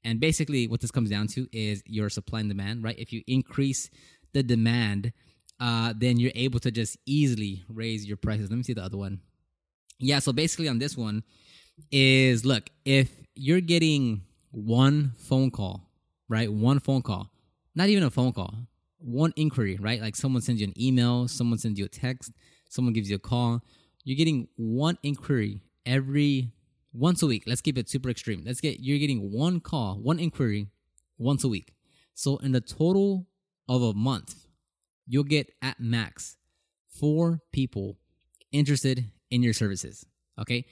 And 0.04 0.20
basically, 0.20 0.68
what 0.68 0.80
this 0.80 0.90
comes 0.90 1.10
down 1.10 1.26
to 1.28 1.48
is 1.52 1.82
your 1.86 2.10
supply 2.10 2.40
and 2.40 2.48
demand, 2.48 2.84
right? 2.84 2.98
If 2.98 3.12
you 3.12 3.22
increase 3.26 3.90
the 4.32 4.42
demand, 4.42 5.12
uh, 5.58 5.94
then 5.96 6.18
you're 6.18 6.32
able 6.34 6.60
to 6.60 6.70
just 6.70 6.98
easily 7.06 7.64
raise 7.68 8.04
your 8.06 8.16
prices. 8.16 8.50
Let 8.50 8.56
me 8.56 8.62
see 8.62 8.74
the 8.74 8.84
other 8.84 8.98
one. 8.98 9.20
Yeah, 9.98 10.18
so 10.18 10.32
basically 10.32 10.68
on 10.68 10.78
this 10.78 10.96
one 10.96 11.22
is 11.90 12.44
look 12.44 12.68
if 12.84 13.10
you're 13.34 13.60
getting 13.60 14.22
one 14.50 15.12
phone 15.18 15.50
call, 15.50 15.88
right? 16.28 16.52
One 16.52 16.78
phone 16.80 17.02
call, 17.02 17.30
not 17.74 17.88
even 17.88 18.04
a 18.04 18.10
phone 18.10 18.32
call, 18.32 18.54
one 19.04 19.32
inquiry, 19.36 19.76
right? 19.80 20.00
Like 20.00 20.16
someone 20.16 20.42
sends 20.42 20.60
you 20.60 20.66
an 20.66 20.80
email, 20.80 21.28
someone 21.28 21.58
sends 21.58 21.78
you 21.78 21.84
a 21.84 21.88
text, 21.88 22.32
someone 22.68 22.94
gives 22.94 23.10
you 23.10 23.16
a 23.16 23.20
call. 23.20 23.62
You're 24.04 24.16
getting 24.16 24.48
one 24.56 24.98
inquiry 25.02 25.62
every 25.86 26.52
once 26.92 27.22
a 27.22 27.26
week. 27.26 27.44
Let's 27.46 27.60
keep 27.60 27.78
it 27.78 27.88
super 27.88 28.08
extreme. 28.08 28.42
Let's 28.44 28.60
get 28.60 28.80
you're 28.80 28.98
getting 28.98 29.32
one 29.32 29.60
call, 29.60 29.96
one 29.96 30.18
inquiry 30.18 30.68
once 31.18 31.44
a 31.44 31.48
week. 31.48 31.74
So 32.14 32.36
in 32.38 32.52
the 32.52 32.60
total 32.60 33.26
of 33.68 33.82
a 33.82 33.94
month, 33.94 34.46
you'll 35.06 35.24
get 35.24 35.50
at 35.62 35.80
max 35.80 36.36
four 36.88 37.40
people 37.52 37.98
interested 38.52 39.10
in 39.30 39.42
your 39.42 39.52
services. 39.52 40.06
Okay 40.38 40.66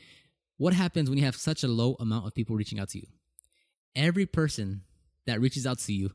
what 0.63 0.75
happens 0.75 1.11
when 1.11 1.19
you 1.19 1.25
have 1.25 1.35
such 1.35 1.65
a 1.65 1.69
low 1.69 1.97
amount 1.99 2.25
of 2.25 2.35
people 2.37 2.55
reaching 2.55 2.79
out 2.79 2.89
to 2.91 2.99
you? 2.99 3.07
Every 3.97 4.27
person 4.27 4.83
that 5.27 5.41
reaches 5.41 5.67
out 5.67 5.81
to 5.81 5.93
you 5.93 6.13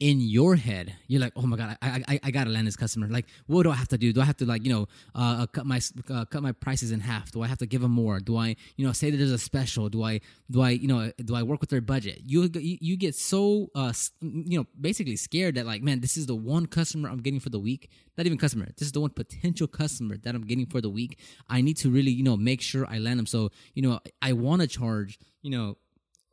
in 0.00 0.20
your 0.20 0.56
head, 0.56 0.94
you're 1.06 1.20
like, 1.20 1.32
oh 1.36 1.42
my 1.42 1.56
god, 1.56 1.78
I, 1.80 2.02
I, 2.08 2.20
I 2.24 2.30
gotta 2.30 2.50
land 2.50 2.66
this 2.66 2.76
customer. 2.76 3.06
Like, 3.08 3.26
what 3.46 3.62
do 3.62 3.70
I 3.70 3.74
have 3.74 3.88
to 3.88 3.98
do? 3.98 4.12
Do 4.12 4.20
I 4.20 4.24
have 4.24 4.36
to 4.38 4.44
like, 4.44 4.64
you 4.64 4.72
know, 4.72 4.88
uh, 5.14 5.42
uh, 5.42 5.46
cut 5.46 5.66
my 5.66 5.80
uh, 6.10 6.24
cut 6.24 6.42
my 6.42 6.52
prices 6.52 6.90
in 6.90 7.00
half? 7.00 7.30
Do 7.30 7.42
I 7.42 7.46
have 7.46 7.58
to 7.58 7.66
give 7.66 7.80
them 7.80 7.92
more? 7.92 8.18
Do 8.18 8.36
I, 8.36 8.56
you 8.76 8.84
know, 8.84 8.92
say 8.92 9.10
that 9.10 9.16
there's 9.16 9.30
a 9.30 9.38
special? 9.38 9.88
Do 9.88 10.02
I, 10.02 10.20
do 10.50 10.62
I, 10.62 10.70
you 10.70 10.88
know, 10.88 11.12
do 11.24 11.36
I 11.36 11.42
work 11.44 11.60
with 11.60 11.70
their 11.70 11.80
budget? 11.80 12.22
You 12.26 12.50
you, 12.54 12.96
get 12.96 13.14
so, 13.14 13.70
uh, 13.74 13.92
you 14.20 14.58
know, 14.58 14.66
basically 14.80 15.16
scared 15.16 15.54
that 15.54 15.66
like, 15.66 15.82
man, 15.82 16.00
this 16.00 16.16
is 16.16 16.26
the 16.26 16.34
one 16.34 16.66
customer 16.66 17.08
I'm 17.08 17.20
getting 17.20 17.40
for 17.40 17.50
the 17.50 17.60
week. 17.60 17.88
Not 18.18 18.26
even 18.26 18.38
customer. 18.38 18.66
This 18.76 18.86
is 18.86 18.92
the 18.92 19.00
one 19.00 19.10
potential 19.10 19.66
customer 19.66 20.16
that 20.18 20.34
I'm 20.34 20.44
getting 20.44 20.66
for 20.66 20.80
the 20.80 20.90
week. 20.90 21.18
I 21.48 21.60
need 21.60 21.76
to 21.78 21.90
really, 21.90 22.10
you 22.10 22.24
know, 22.24 22.36
make 22.36 22.60
sure 22.60 22.86
I 22.86 22.98
land 22.98 23.18
them. 23.18 23.26
So, 23.26 23.50
you 23.74 23.82
know, 23.82 24.00
I 24.20 24.32
want 24.32 24.62
to 24.62 24.68
charge, 24.68 25.18
you 25.42 25.50
know, 25.50 25.76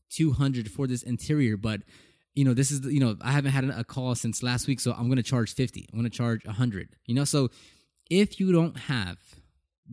200 0.10 0.70
for 0.70 0.88
this 0.88 1.04
interior, 1.04 1.58
but 1.58 1.82
you 2.34 2.46
know, 2.46 2.54
this 2.54 2.72
is, 2.72 2.82
you 2.86 3.00
know, 3.00 3.18
I 3.22 3.32
haven't 3.32 3.52
had 3.52 3.66
a 3.66 3.84
call 3.84 4.16
since 4.16 4.42
last 4.42 4.68
week, 4.68 4.80
so 4.80 4.94
I'm 4.94 5.08
going 5.08 5.18
to 5.18 5.24
charge 5.24 5.54
50. 5.54 5.90
I'm 5.92 6.00
going 6.00 6.10
to 6.10 6.16
charge 6.16 6.46
100. 6.46 6.90
You 7.06 7.16
know, 7.16 7.26
so 7.26 7.50
if 8.10 8.40
you 8.40 8.52
don't 8.52 8.78
have 8.78 9.18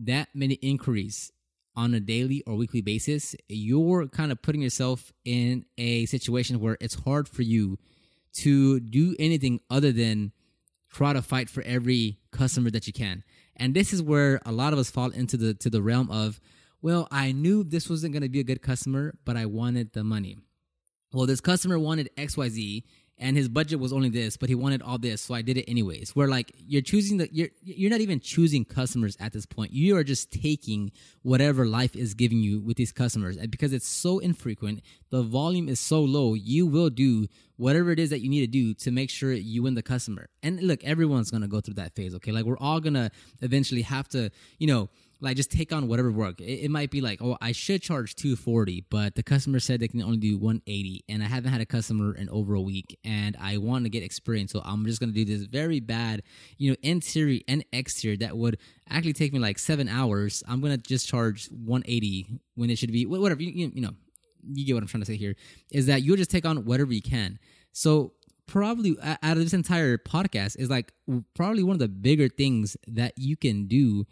that 0.03 0.29
many 0.33 0.55
inquiries 0.55 1.31
on 1.75 1.93
a 1.93 1.99
daily 1.99 2.43
or 2.47 2.55
weekly 2.55 2.81
basis, 2.81 3.35
you're 3.47 4.07
kind 4.07 4.31
of 4.31 4.41
putting 4.41 4.61
yourself 4.61 5.11
in 5.25 5.65
a 5.77 6.05
situation 6.05 6.59
where 6.59 6.77
it's 6.79 6.95
hard 6.95 7.27
for 7.27 7.41
you 7.41 7.77
to 8.33 8.79
do 8.79 9.15
anything 9.19 9.59
other 9.69 9.91
than 9.91 10.31
try 10.91 11.13
to 11.13 11.21
fight 11.21 11.49
for 11.49 11.61
every 11.63 12.19
customer 12.31 12.69
that 12.71 12.87
you 12.87 12.93
can. 12.93 13.23
And 13.55 13.73
this 13.73 13.93
is 13.93 14.01
where 14.01 14.41
a 14.45 14.51
lot 14.51 14.73
of 14.73 14.79
us 14.79 14.89
fall 14.89 15.09
into 15.11 15.35
the 15.35 15.53
to 15.55 15.69
the 15.69 15.81
realm 15.81 16.09
of, 16.09 16.39
well, 16.81 17.07
I 17.11 17.33
knew 17.33 17.63
this 17.63 17.89
wasn't 17.89 18.13
going 18.13 18.23
to 18.23 18.29
be 18.29 18.39
a 18.39 18.45
good 18.45 18.61
customer, 18.61 19.15
but 19.25 19.35
I 19.35 19.45
wanted 19.45 19.93
the 19.93 20.03
money 20.03 20.37
well, 21.13 21.25
this 21.25 21.41
customer 21.41 21.79
wanted 21.79 22.09
XYZ 22.17 22.83
and 23.19 23.35
his 23.35 23.49
budget 23.49 23.79
was 23.79 23.91
only 23.91 24.09
this, 24.09 24.37
but 24.37 24.47
he 24.47 24.55
wanted 24.55 24.81
all 24.81 24.97
this, 24.97 25.21
so 25.21 25.33
I 25.33 25.41
did 25.41 25.57
it 25.57 25.65
anyways. 25.69 26.15
Where 26.15 26.29
like 26.29 26.53
you're 26.57 26.81
choosing 26.81 27.17
the 27.17 27.29
you're 27.31 27.49
you're 27.61 27.89
not 27.89 27.99
even 27.99 28.19
choosing 28.19 28.63
customers 28.63 29.17
at 29.19 29.33
this 29.33 29.45
point. 29.45 29.73
You 29.73 29.97
are 29.97 30.05
just 30.05 30.31
taking 30.31 30.91
whatever 31.21 31.65
life 31.65 31.95
is 31.95 32.13
giving 32.13 32.39
you 32.39 32.61
with 32.61 32.77
these 32.77 32.93
customers, 32.93 33.35
and 33.35 33.51
because 33.51 33.73
it's 33.73 33.87
so 33.87 34.19
infrequent, 34.19 34.81
the 35.09 35.21
volume 35.21 35.67
is 35.67 35.79
so 35.79 36.01
low, 36.01 36.33
you 36.33 36.65
will 36.65 36.89
do 36.89 37.27
whatever 37.57 37.91
it 37.91 37.99
is 37.99 38.09
that 38.09 38.21
you 38.21 38.29
need 38.29 38.39
to 38.39 38.47
do 38.47 38.73
to 38.73 38.89
make 38.89 39.09
sure 39.09 39.33
you 39.33 39.63
win 39.63 39.75
the 39.75 39.83
customer. 39.83 40.29
And 40.41 40.61
look, 40.63 40.81
everyone's 40.85 41.29
gonna 41.29 41.49
go 41.49 41.59
through 41.59 41.73
that 41.73 41.93
phase, 41.95 42.15
okay? 42.15 42.31
Like 42.31 42.45
we're 42.45 42.57
all 42.57 42.79
gonna 42.79 43.11
eventually 43.41 43.81
have 43.81 44.07
to, 44.09 44.31
you 44.59 44.67
know 44.67 44.89
like 45.21 45.35
just 45.35 45.51
take 45.51 45.73
on 45.73 45.87
whatever 45.87 46.11
work. 46.11 46.39
It, 46.39 46.65
it, 46.65 46.71
might 46.71 46.91
be 46.91 47.01
like, 47.01 47.21
oh, 47.21 47.37
I 47.41 47.51
should 47.51 47.81
charge 47.81 48.15
240, 48.15 48.85
but 48.89 49.15
the 49.15 49.23
customer 49.23 49.59
said 49.59 49.79
they 49.79 49.87
can 49.87 50.01
only 50.01 50.17
do 50.17 50.37
180 50.37 51.03
and 51.09 51.21
I 51.21 51.27
haven't 51.27 51.51
had 51.51 51.61
a 51.61 51.65
customer 51.65 52.15
in 52.15 52.29
over 52.29 52.53
a 52.53 52.61
week 52.61 52.97
and 53.03 53.35
I 53.39 53.57
want 53.57 53.83
to 53.85 53.89
get 53.89 54.03
experience. 54.03 54.51
So 54.51 54.61
I'm 54.63 54.85
just 54.85 54.99
going 54.99 55.13
to 55.13 55.13
do 55.13 55.25
this 55.25 55.45
very 55.45 55.79
bad, 55.79 56.23
you 56.57 56.71
know, 56.71 56.77
interior 56.81 57.41
and 57.47 57.65
exterior 57.73 58.17
that 58.17 58.37
would 58.37 58.57
actually 58.89 59.13
take 59.13 59.33
me 59.33 59.39
like 59.39 59.59
7 59.59 59.89
hours. 59.89 60.43
I'm 60.47 60.61
going 60.61 60.75
to 60.75 60.81
just 60.81 61.07
charge 61.07 61.49
180 61.51 62.39
when 62.55 62.69
it 62.69 62.77
should 62.77 62.91
be 62.91 63.05
whatever, 63.05 63.41
you, 63.41 63.71
you 63.73 63.81
know, 63.81 63.91
you 64.47 64.65
get 64.65 64.73
what 64.73 64.83
I'm 64.83 64.87
trying 64.87 65.01
to 65.01 65.05
say 65.05 65.17
here 65.17 65.35
is 65.71 65.87
that 65.87 66.01
you'll 66.01 66.17
just 66.17 66.31
take 66.31 66.45
on 66.45 66.63
whatever 66.65 66.93
you 66.93 67.01
can. 67.01 67.39
So 67.73 68.13
probably 68.47 68.97
out 69.01 69.37
of 69.37 69.39
this 69.39 69.53
entire 69.53 69.97
podcast 69.97 70.57
is 70.57 70.69
like 70.69 70.91
probably 71.35 71.61
one 71.61 71.75
of 71.75 71.79
the 71.79 71.87
bigger 71.87 72.29
things 72.29 72.75
that 72.87 73.13
you 73.17 73.35
can 73.35 73.67
do 73.67 74.05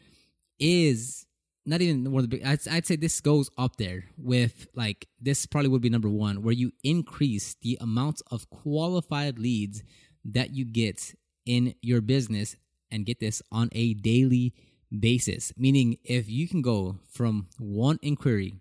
is 0.60 1.26
not 1.66 1.82
even 1.82 2.10
one 2.12 2.24
of 2.24 2.30
the 2.30 2.38
big. 2.38 2.46
I'd, 2.46 2.68
I'd 2.70 2.86
say 2.86 2.96
this 2.96 3.20
goes 3.20 3.50
up 3.58 3.76
there 3.76 4.06
with 4.18 4.68
like 4.74 5.08
this 5.22 5.46
probably 5.46 5.70
would 5.70 5.82
be 5.82 5.90
number 5.90 6.10
one 6.10 6.42
where 6.42 6.54
you 6.54 6.72
increase 6.84 7.56
the 7.62 7.78
amount 7.82 8.22
of 8.32 8.50
qualified 8.50 9.38
leads 9.38 9.84
that 10.24 10.54
you 10.56 10.66
get 10.66 11.14
in 11.46 11.76
your 11.82 12.02
business 12.02 12.56
and 12.92 13.06
get 13.06 13.20
this 13.20 13.42
on 13.52 13.70
a 13.74 13.94
daily 13.96 14.54
basis. 14.98 15.52
Meaning, 15.58 15.98
if 16.04 16.30
you 16.30 16.48
can 16.48 16.62
go 16.62 17.00
from 17.12 17.48
one 17.60 18.00
inquiry 18.02 18.56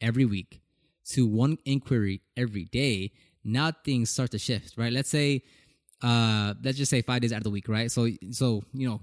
every 0.00 0.24
week 0.24 0.60
to 1.06 1.26
one 1.26 1.58
inquiry 1.64 2.22
every 2.36 2.64
day, 2.66 3.12
now 3.42 3.72
things 3.84 4.10
start 4.10 4.30
to 4.32 4.38
shift, 4.38 4.76
right? 4.76 4.92
Let's 4.92 5.08
say, 5.08 5.42
uh, 6.02 6.54
let's 6.62 6.78
just 6.78 6.90
say 6.90 7.02
five 7.02 7.22
days 7.22 7.32
out 7.32 7.38
of 7.38 7.44
the 7.44 7.50
week, 7.50 7.68
right? 7.68 7.90
So, 7.90 8.08
so 8.30 8.62
you 8.74 8.88
know, 8.88 9.00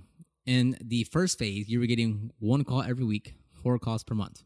in 0.47 0.77
the 0.81 1.03
first 1.03 1.37
phase, 1.37 1.67
you 1.69 1.79
were 1.79 1.85
getting 1.85 2.31
one 2.39 2.63
call 2.63 2.81
every 2.81 3.05
week, 3.05 3.35
four 3.61 3.77
calls 3.77 4.03
per 4.03 4.15
month. 4.15 4.43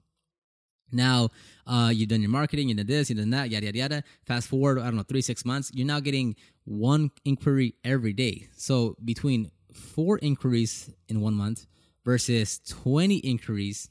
Now, 0.92 1.30
uh, 1.66 1.92
you've 1.94 2.10
done 2.10 2.22
your 2.22 2.32
marketing, 2.32 2.68
you 2.68 2.76
did 2.76 2.88
this, 2.88 3.10
you 3.10 3.16
did 3.16 3.32
that, 3.32 3.50
yada, 3.50 3.68
yada, 3.68 3.78
yada. 3.78 4.04
Fast 4.26 4.50
forward, 4.50 4.80
I 4.80 4.86
don't 4.86 4.98
know, 4.98 5.04
three, 5.04 5.22
six 5.22 5.46
months, 5.46 5.72
you're 5.74 5.88
now 5.88 6.02
getting 6.02 6.36
one 6.66 7.12
inquiry 7.24 7.76
every 7.86 8.12
day. 8.12 8.50
So 8.58 8.98
between 9.06 9.52
four 9.74 10.18
inquiries 10.18 10.90
in 11.08 11.22
one 11.22 11.36
month 11.36 11.66
versus 12.04 12.60
20 12.68 13.18
inquiries, 13.18 13.90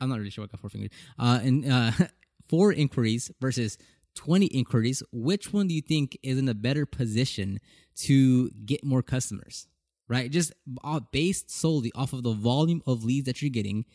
I'm 0.00 0.08
not 0.08 0.18
really 0.18 0.30
sure 0.30 0.42
I 0.42 0.46
got 0.48 0.58
four 0.58 0.70
fingers, 0.70 0.90
uh, 1.18 1.38
and 1.42 1.70
uh, 1.70 1.92
four 2.48 2.72
inquiries 2.72 3.30
versus 3.40 3.78
20 4.16 4.46
inquiries, 4.46 5.02
which 5.12 5.52
one 5.52 5.68
do 5.68 5.74
you 5.74 5.82
think 5.82 6.18
is 6.22 6.38
in 6.38 6.48
a 6.48 6.54
better 6.54 6.86
position 6.86 7.60
to 7.96 8.50
get 8.64 8.84
more 8.84 9.02
customers? 9.02 9.68
Right? 10.12 10.30
Just 10.30 10.52
uh, 10.84 11.00
based 11.10 11.50
solely 11.50 11.90
off 11.94 12.12
of 12.12 12.22
the 12.22 12.34
volume 12.34 12.82
of 12.86 13.02
leads 13.02 13.24
that 13.24 13.40
you're 13.40 13.50
getting. 13.50 13.86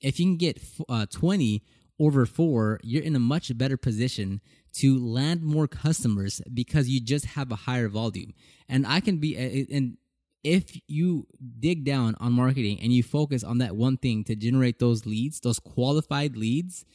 If 0.00 0.18
you 0.18 0.24
can 0.24 0.38
get 0.38 0.58
uh, 0.88 1.04
20 1.10 1.62
over 2.00 2.24
four, 2.24 2.80
you're 2.82 3.02
in 3.02 3.14
a 3.14 3.18
much 3.20 3.56
better 3.58 3.76
position 3.76 4.40
to 4.72 4.98
land 4.98 5.42
more 5.42 5.68
customers 5.68 6.40
because 6.52 6.88
you 6.88 6.98
just 6.98 7.26
have 7.26 7.52
a 7.52 7.56
higher 7.56 7.88
volume. 7.88 8.32
And 8.70 8.86
I 8.86 9.00
can 9.00 9.18
be, 9.18 9.36
and 9.70 9.98
if 10.42 10.80
you 10.88 11.26
dig 11.60 11.84
down 11.84 12.14
on 12.20 12.32
marketing 12.32 12.78
and 12.80 12.90
you 12.90 13.02
focus 13.02 13.44
on 13.44 13.58
that 13.58 13.76
one 13.76 13.98
thing 13.98 14.24
to 14.24 14.34
generate 14.34 14.78
those 14.78 15.04
leads, 15.04 15.40
those 15.40 15.58
qualified 15.58 16.38
leads, 16.38 16.86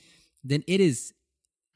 then 0.43 0.63
it 0.67 0.79
is 0.81 1.13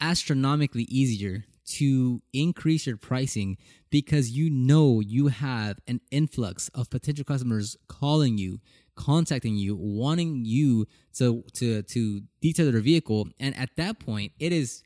astronomically 0.02 0.88
easier 0.90 1.46
to 1.66 2.22
increase 2.34 2.86
your 2.86 2.98
pricing 2.98 3.58
because 3.90 4.32
you 4.32 4.50
know 4.50 5.00
you 5.00 5.28
have 5.28 5.80
an 5.88 6.02
influx 6.12 6.70
of 6.70 6.90
potential 6.90 7.26
customers 7.26 7.76
calling 7.88 8.38
you 8.38 8.60
contacting 8.96 9.56
you 9.56 9.76
wanting 9.76 10.46
you 10.46 10.88
to 11.14 11.44
to 11.54 11.82
to 11.84 12.22
detail 12.42 12.72
their 12.72 12.82
vehicle. 12.82 13.28
And 13.40 13.56
at 13.58 13.70
that 13.78 14.00
point 14.00 14.32
it 14.40 14.52
is 14.52 14.84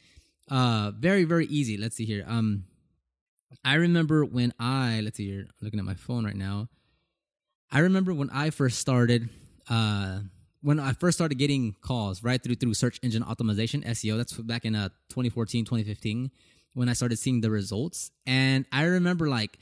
uh 0.50 0.92
very 0.98 1.24
very 1.24 1.46
easy. 1.46 1.78
Let's 1.78 1.96
see 1.96 2.06
here. 2.06 2.26
Um 2.28 2.66
i 3.66 3.74
remember 3.76 4.24
when 4.24 4.54
i 4.60 5.02
let's 5.04 5.18
see 5.18 5.28
here 5.28 5.40
i'm 5.42 5.66
looking 5.66 5.80
at 5.80 5.86
my 5.86 5.96
phone 5.96 6.26
right 6.26 6.36
now. 6.36 6.70
I 7.72 7.80
remember 7.80 8.14
when 8.14 8.30
i 8.32 8.50
first 8.50 8.80
started 8.80 9.30
uh 9.70 10.20
when 10.62 10.80
I 10.80 10.94
first 10.94 11.18
started 11.18 11.36
getting 11.36 11.76
calls 11.82 12.24
right 12.24 12.42
through 12.42 12.56
through 12.56 12.74
search 12.74 13.00
engine 13.02 13.24
optimization 13.24 13.86
SEO 13.86 14.18
that's 14.18 14.34
back 14.34 14.66
in 14.66 14.76
uh 14.76 14.90
2014 15.10 15.66
2015 15.66 16.32
when 16.80 16.88
I 16.88 16.94
started 16.94 17.20
seeing 17.20 17.42
the 17.42 17.52
results. 17.52 18.10
And 18.26 18.66
I 18.72 18.84
remember 18.84 19.28
like 19.28 19.60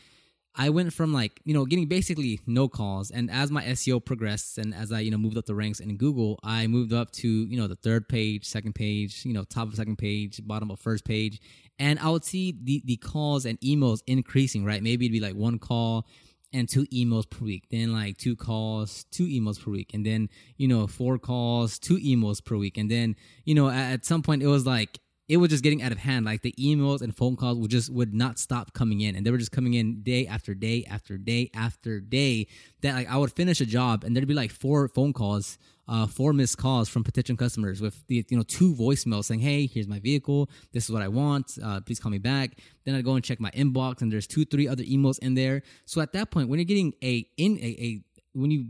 I 0.54 0.70
went 0.70 0.94
from 0.94 1.14
like, 1.14 1.42
you 1.46 1.54
know, 1.56 1.66
getting 1.66 1.88
basically 1.88 2.40
no 2.46 2.68
calls. 2.70 3.10
And 3.10 3.32
as 3.32 3.50
my 3.50 3.64
SEO 3.64 4.06
progressed 4.06 4.60
and 4.60 4.72
as 4.72 4.92
I, 4.92 5.00
you 5.00 5.10
know, 5.10 5.18
moved 5.18 5.36
up 5.36 5.48
the 5.48 5.56
ranks 5.56 5.80
in 5.80 5.98
Google, 5.98 6.40
I 6.44 6.68
moved 6.68 6.94
up 6.94 7.10
to, 7.14 7.28
you 7.28 7.58
know, 7.58 7.66
the 7.66 7.76
third 7.76 8.08
page, 8.08 8.46
second 8.46 8.76
page, 8.76 9.26
you 9.26 9.34
know, 9.34 9.44
top 9.44 9.68
of 9.68 9.76
second 9.76 9.98
page, 9.98 10.46
bottom 10.46 10.70
of 10.70 10.80
first 10.80 11.06
page. 11.06 11.42
And 11.80 11.98
I 11.98 12.10
would 12.10 12.24
see 12.24 12.56
the, 12.64 12.84
the 12.86 12.98
calls 12.98 13.46
and 13.46 13.60
emails 13.62 14.04
increasing, 14.06 14.64
right? 14.64 14.84
Maybe 14.84 15.06
it'd 15.06 15.14
be 15.14 15.20
like 15.20 15.36
one 15.36 15.58
call 15.58 16.06
and 16.54 16.70
two 16.70 16.86
emails 16.94 17.28
per 17.28 17.46
week. 17.46 17.66
Then 17.72 17.94
like 17.94 18.18
two 18.18 18.36
calls, 18.36 19.06
two 19.10 19.26
emails 19.26 19.60
per 19.60 19.72
week. 19.72 19.92
And 19.96 20.06
then, 20.06 20.30
you 20.58 20.68
know, 20.68 20.86
four 20.86 21.18
calls, 21.18 21.80
two 21.80 21.98
emails 21.98 22.46
per 22.46 22.58
week. 22.58 22.78
And 22.78 22.92
then, 22.92 23.16
you 23.44 23.56
know, 23.56 23.70
at 23.70 24.06
some 24.06 24.22
point 24.22 24.44
it 24.44 24.48
was 24.48 24.68
like 24.68 25.00
it 25.30 25.38
was 25.38 25.50
just 25.50 25.64
getting 25.64 25.82
out 25.82 25.92
of 25.92 25.98
hand. 25.98 26.26
Like 26.26 26.42
the 26.42 26.54
emails 26.54 27.02
and 27.02 27.16
phone 27.16 27.36
calls 27.36 27.58
would 27.58 27.72
just 27.72 27.90
would 27.90 28.14
not 28.14 28.40
stop 28.40 28.74
coming 28.74 29.02
in, 29.02 29.16
and 29.16 29.26
they 29.26 29.32
were 29.32 29.38
just 29.38 29.52
coming 29.52 29.74
in 29.74 30.02
day 30.02 30.26
after 30.26 30.54
day 30.54 30.86
after 30.90 31.18
day 31.18 31.52
after 31.54 32.00
day. 32.00 32.48
That 32.82 32.96
like 32.96 33.10
I 33.10 33.18
would 33.18 33.32
finish 33.32 33.60
a 33.60 33.66
job, 33.66 34.04
and 34.04 34.16
there'd 34.16 34.28
be 34.28 34.34
like 34.34 34.52
four 34.52 34.88
phone 34.88 35.12
calls, 35.12 35.58
uh, 35.88 36.08
four 36.08 36.32
missed 36.32 36.58
calls 36.58 36.88
from 36.88 37.04
potential 37.04 37.36
customers 37.36 37.82
with 37.82 38.08
the 38.08 38.26
you 38.30 38.38
know 38.38 38.44
two 38.44 38.74
voicemails 38.74 39.26
saying, 39.26 39.42
"Hey, 39.42 39.68
here's 39.68 39.88
my 39.88 40.00
vehicle. 40.00 40.50
This 40.72 40.86
is 40.86 40.92
what 40.92 41.02
I 41.02 41.10
want. 41.10 41.58
Uh, 41.62 41.82
please 41.82 42.00
call 42.00 42.12
me 42.12 42.20
back." 42.20 42.60
Then 42.86 42.96
I'd 42.96 43.04
go 43.04 43.16
and 43.16 43.24
check 43.24 43.42
my 43.42 43.52
inbox, 43.52 44.02
and 44.02 44.12
there's 44.12 44.28
two, 44.28 44.46
three 44.46 44.68
other 44.68 44.84
emails 44.84 45.20
in 45.20 45.34
there. 45.34 45.64
So 45.86 46.00
at 46.00 46.14
that 46.14 46.32
point, 46.32 46.48
when 46.48 46.60
you're 46.60 46.66
getting 46.66 46.94
a 47.04 47.28
in 47.36 47.58
a, 47.58 47.84
a 47.84 48.04
when 48.32 48.52
you 48.52 48.68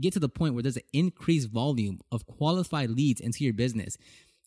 get 0.00 0.14
to 0.14 0.20
the 0.20 0.28
point 0.28 0.54
where 0.54 0.62
there's 0.62 0.76
an 0.76 0.84
increased 0.92 1.50
volume 1.50 2.00
of 2.10 2.24
qualified 2.26 2.88
leads 2.88 3.20
into 3.20 3.44
your 3.44 3.52
business, 3.52 3.98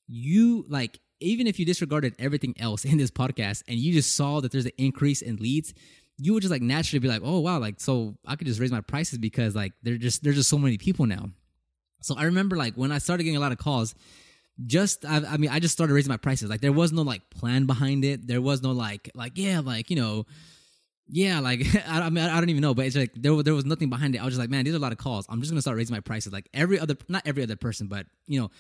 you 0.08 0.66
like 0.68 1.00
even 1.22 1.48
if 1.48 1.60
you 1.60 1.66
disregarded 1.66 2.16
everything 2.20 2.56
else 2.60 2.86
in 2.86 2.98
this 2.98 3.12
podcast 3.12 3.64
and 3.68 3.78
you 3.78 3.94
just 3.94 4.16
saw 4.16 4.42
that 4.42 4.52
there's 4.52 4.66
an 4.66 4.72
increase 4.78 5.22
in 5.22 5.38
leads, 5.38 5.74
you 6.18 6.34
would 6.34 6.42
just 6.42 6.52
like 6.52 6.62
naturally 6.62 7.00
be 7.00 7.08
like, 7.08 7.22
oh 7.24 7.40
wow, 7.40 7.60
like 7.60 7.80
so 7.80 8.16
I 8.26 8.36
could 8.36 8.48
just 8.48 8.60
raise 8.60 8.72
my 8.72 8.82
prices 8.82 9.18
because 9.18 9.56
like 9.56 9.74
there's 9.84 10.00
just 10.00 10.24
there's 10.24 10.36
just 10.36 10.50
so 10.50 10.58
many 10.58 10.78
people 10.78 11.06
now. 11.06 11.30
So 12.02 12.16
I 12.18 12.24
remember 12.24 12.56
like 12.56 12.76
when 12.76 12.92
I 12.92 12.98
started 12.98 13.24
getting 13.24 13.38
a 13.38 13.40
lot 13.40 13.52
of 13.52 13.58
calls, 13.58 13.96
just 14.66 15.06
I, 15.06 15.18
I, 15.18 15.38
mean 15.38 15.50
I 15.50 15.60
just 15.60 15.74
started 15.74 15.94
raising 15.94 16.10
my 16.10 16.18
prices. 16.18 16.50
Like 16.50 16.62
there 16.62 16.72
was 16.72 16.92
no 16.92 17.02
like 17.02 17.30
plan 17.30 17.66
behind 17.66 18.06
it. 18.06 18.28
There 18.28 18.42
was 18.42 18.62
no 18.62 18.72
like 18.72 19.10
like 19.16 19.34
yeah 19.36 19.62
like 19.64 19.90
you 19.90 19.96
know 19.96 20.26
yeah 21.08 21.40
like 21.40 21.66
I, 21.88 22.02
I 22.02 22.10
mean 22.10 22.24
I 22.24 22.40
don't 22.40 22.50
even 22.50 22.62
know, 22.62 22.74
but 22.74 22.86
it's 22.86 22.96
like 22.96 23.14
there 23.16 23.42
there 23.44 23.56
was 23.56 23.66
nothing 23.66 23.90
behind 23.90 24.16
it. 24.16 24.20
I 24.20 24.26
was 24.26 24.34
just 24.34 24.40
like 24.40 24.50
man 24.50 24.66
these 24.66 24.74
are 24.74 24.78
a 24.78 24.80
lot 24.80 24.92
of 24.92 24.98
calls. 24.98 25.26
I'm 25.30 25.40
just 25.40 25.52
gonna 25.52 25.62
start 25.62 25.78
raising 25.78 25.96
my 25.96 26.02
prices. 26.02 26.34
Like 26.34 26.50
every 26.54 26.80
other 26.80 26.98
not 27.08 27.24
every 27.26 27.44
other 27.44 27.56
person, 27.56 27.88
but 27.88 28.06
you 28.28 28.42
know 28.42 28.52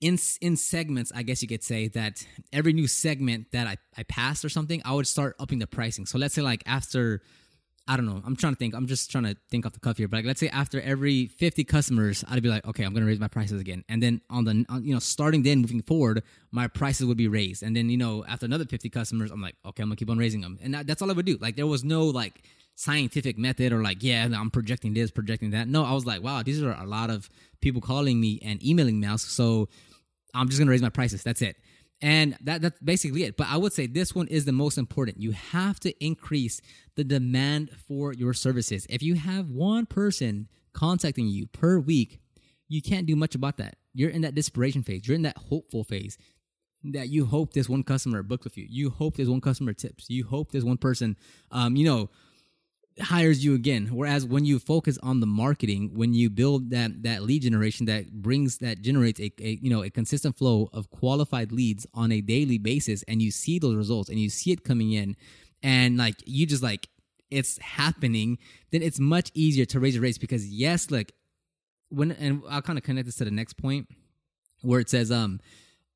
in 0.00 0.18
in 0.40 0.56
segments, 0.56 1.12
I 1.14 1.22
guess 1.22 1.42
you 1.42 1.48
could 1.48 1.62
say 1.62 1.88
that 1.88 2.24
every 2.52 2.72
new 2.72 2.86
segment 2.86 3.52
that 3.52 3.66
I, 3.66 3.76
I 3.96 4.04
passed 4.04 4.44
or 4.44 4.48
something, 4.48 4.80
I 4.84 4.92
would 4.92 5.06
start 5.06 5.36
upping 5.40 5.58
the 5.58 5.66
pricing. 5.66 6.06
So 6.06 6.18
let's 6.18 6.34
say 6.34 6.42
like 6.42 6.62
after 6.66 7.22
I 7.90 7.96
don't 7.96 8.04
know, 8.04 8.22
I'm 8.24 8.36
trying 8.36 8.52
to 8.52 8.58
think, 8.58 8.74
I'm 8.74 8.86
just 8.86 9.10
trying 9.10 9.24
to 9.24 9.34
think 9.50 9.64
off 9.64 9.72
the 9.72 9.80
cuff 9.80 9.96
here, 9.96 10.08
but 10.08 10.18
like 10.18 10.26
let's 10.26 10.40
say 10.40 10.50
after 10.50 10.78
every 10.82 11.26
50 11.26 11.64
customers, 11.64 12.22
I'd 12.28 12.42
be 12.42 12.50
like, 12.50 12.66
okay, 12.66 12.84
I'm 12.84 12.92
gonna 12.92 13.06
raise 13.06 13.18
my 13.18 13.28
prices 13.28 13.60
again, 13.60 13.82
and 13.88 14.02
then 14.02 14.20
on 14.28 14.44
the 14.44 14.64
on, 14.68 14.84
you 14.84 14.92
know 14.92 15.00
starting 15.00 15.42
then 15.42 15.62
moving 15.62 15.82
forward, 15.82 16.22
my 16.50 16.68
prices 16.68 17.06
would 17.06 17.16
be 17.16 17.28
raised, 17.28 17.62
and 17.62 17.74
then 17.74 17.88
you 17.88 17.96
know 17.96 18.24
after 18.28 18.46
another 18.46 18.66
50 18.66 18.90
customers, 18.90 19.30
I'm 19.30 19.40
like, 19.40 19.56
okay, 19.64 19.82
I'm 19.82 19.88
gonna 19.88 19.96
keep 19.96 20.10
on 20.10 20.18
raising 20.18 20.42
them, 20.42 20.58
and 20.62 20.74
that, 20.74 20.86
that's 20.86 21.02
all 21.02 21.10
I 21.10 21.14
would 21.14 21.26
do. 21.26 21.38
Like 21.40 21.56
there 21.56 21.66
was 21.66 21.82
no 21.82 22.04
like 22.04 22.42
scientific 22.74 23.36
method 23.36 23.72
or 23.72 23.82
like 23.82 24.04
yeah 24.04 24.28
i'm 24.36 24.52
projecting 24.52 24.94
this 24.94 25.10
projecting 25.10 25.50
that 25.50 25.66
no 25.66 25.84
i 25.84 25.92
was 25.92 26.06
like 26.06 26.22
wow 26.22 26.44
these 26.44 26.62
are 26.62 26.80
a 26.80 26.86
lot 26.86 27.10
of 27.10 27.28
people 27.60 27.80
calling 27.80 28.20
me 28.20 28.40
and 28.42 28.64
emailing 28.64 29.00
me 29.00 29.08
so 29.18 29.68
I'm 30.34 30.48
just 30.48 30.58
gonna 30.58 30.70
raise 30.70 30.82
my 30.82 30.88
prices. 30.90 31.22
That's 31.22 31.42
it. 31.42 31.56
And 32.00 32.36
that 32.42 32.62
that's 32.62 32.80
basically 32.80 33.24
it. 33.24 33.36
But 33.36 33.48
I 33.48 33.56
would 33.56 33.72
say 33.72 33.86
this 33.86 34.14
one 34.14 34.28
is 34.28 34.44
the 34.44 34.52
most 34.52 34.78
important. 34.78 35.20
You 35.20 35.32
have 35.32 35.80
to 35.80 36.04
increase 36.04 36.60
the 36.96 37.04
demand 37.04 37.70
for 37.88 38.12
your 38.12 38.32
services. 38.34 38.86
If 38.88 39.02
you 39.02 39.16
have 39.16 39.50
one 39.50 39.86
person 39.86 40.48
contacting 40.72 41.26
you 41.28 41.46
per 41.46 41.78
week, 41.80 42.20
you 42.68 42.82
can't 42.82 43.06
do 43.06 43.16
much 43.16 43.34
about 43.34 43.56
that. 43.56 43.76
You're 43.94 44.10
in 44.10 44.22
that 44.22 44.34
desperation 44.34 44.82
phase. 44.82 45.08
You're 45.08 45.16
in 45.16 45.22
that 45.22 45.38
hopeful 45.38 45.84
phase. 45.84 46.16
that 46.84 47.08
you 47.08 47.26
hope 47.26 47.52
this 47.52 47.68
one 47.68 47.82
customer 47.82 48.22
books 48.22 48.44
with 48.44 48.56
you. 48.56 48.66
You 48.68 48.90
hope 48.90 49.16
this 49.16 49.28
one 49.28 49.40
customer 49.40 49.72
tips. 49.72 50.08
You 50.08 50.24
hope 50.24 50.52
this 50.52 50.64
one 50.64 50.76
person, 50.78 51.16
um, 51.50 51.74
you 51.76 51.84
know, 51.84 52.10
hires 53.00 53.44
you 53.44 53.54
again. 53.54 53.86
Whereas 53.92 54.24
when 54.24 54.44
you 54.44 54.58
focus 54.58 54.98
on 55.02 55.20
the 55.20 55.26
marketing, 55.26 55.90
when 55.94 56.14
you 56.14 56.30
build 56.30 56.70
that 56.70 57.02
that 57.02 57.22
lead 57.22 57.42
generation 57.42 57.86
that 57.86 58.10
brings 58.12 58.58
that 58.58 58.82
generates 58.82 59.20
a, 59.20 59.32
a 59.40 59.58
you 59.60 59.70
know 59.70 59.82
a 59.82 59.90
consistent 59.90 60.36
flow 60.36 60.68
of 60.72 60.90
qualified 60.90 61.52
leads 61.52 61.86
on 61.94 62.12
a 62.12 62.20
daily 62.20 62.58
basis, 62.58 63.02
and 63.08 63.22
you 63.22 63.30
see 63.30 63.58
those 63.58 63.76
results 63.76 64.08
and 64.08 64.18
you 64.18 64.30
see 64.30 64.52
it 64.52 64.64
coming 64.64 64.92
in, 64.92 65.16
and 65.62 65.96
like 65.96 66.16
you 66.26 66.46
just 66.46 66.62
like 66.62 66.88
it's 67.30 67.58
happening, 67.58 68.38
then 68.72 68.82
it's 68.82 68.98
much 68.98 69.30
easier 69.34 69.64
to 69.66 69.80
raise 69.80 69.94
your 69.94 70.02
rates 70.02 70.18
because 70.18 70.46
yes, 70.48 70.90
like 70.90 71.12
when 71.90 72.12
and 72.12 72.42
I'll 72.48 72.62
kind 72.62 72.78
of 72.78 72.84
connect 72.84 73.06
this 73.06 73.16
to 73.16 73.24
the 73.24 73.30
next 73.30 73.54
point 73.54 73.88
where 74.62 74.80
it 74.80 74.90
says 74.90 75.10
um 75.10 75.40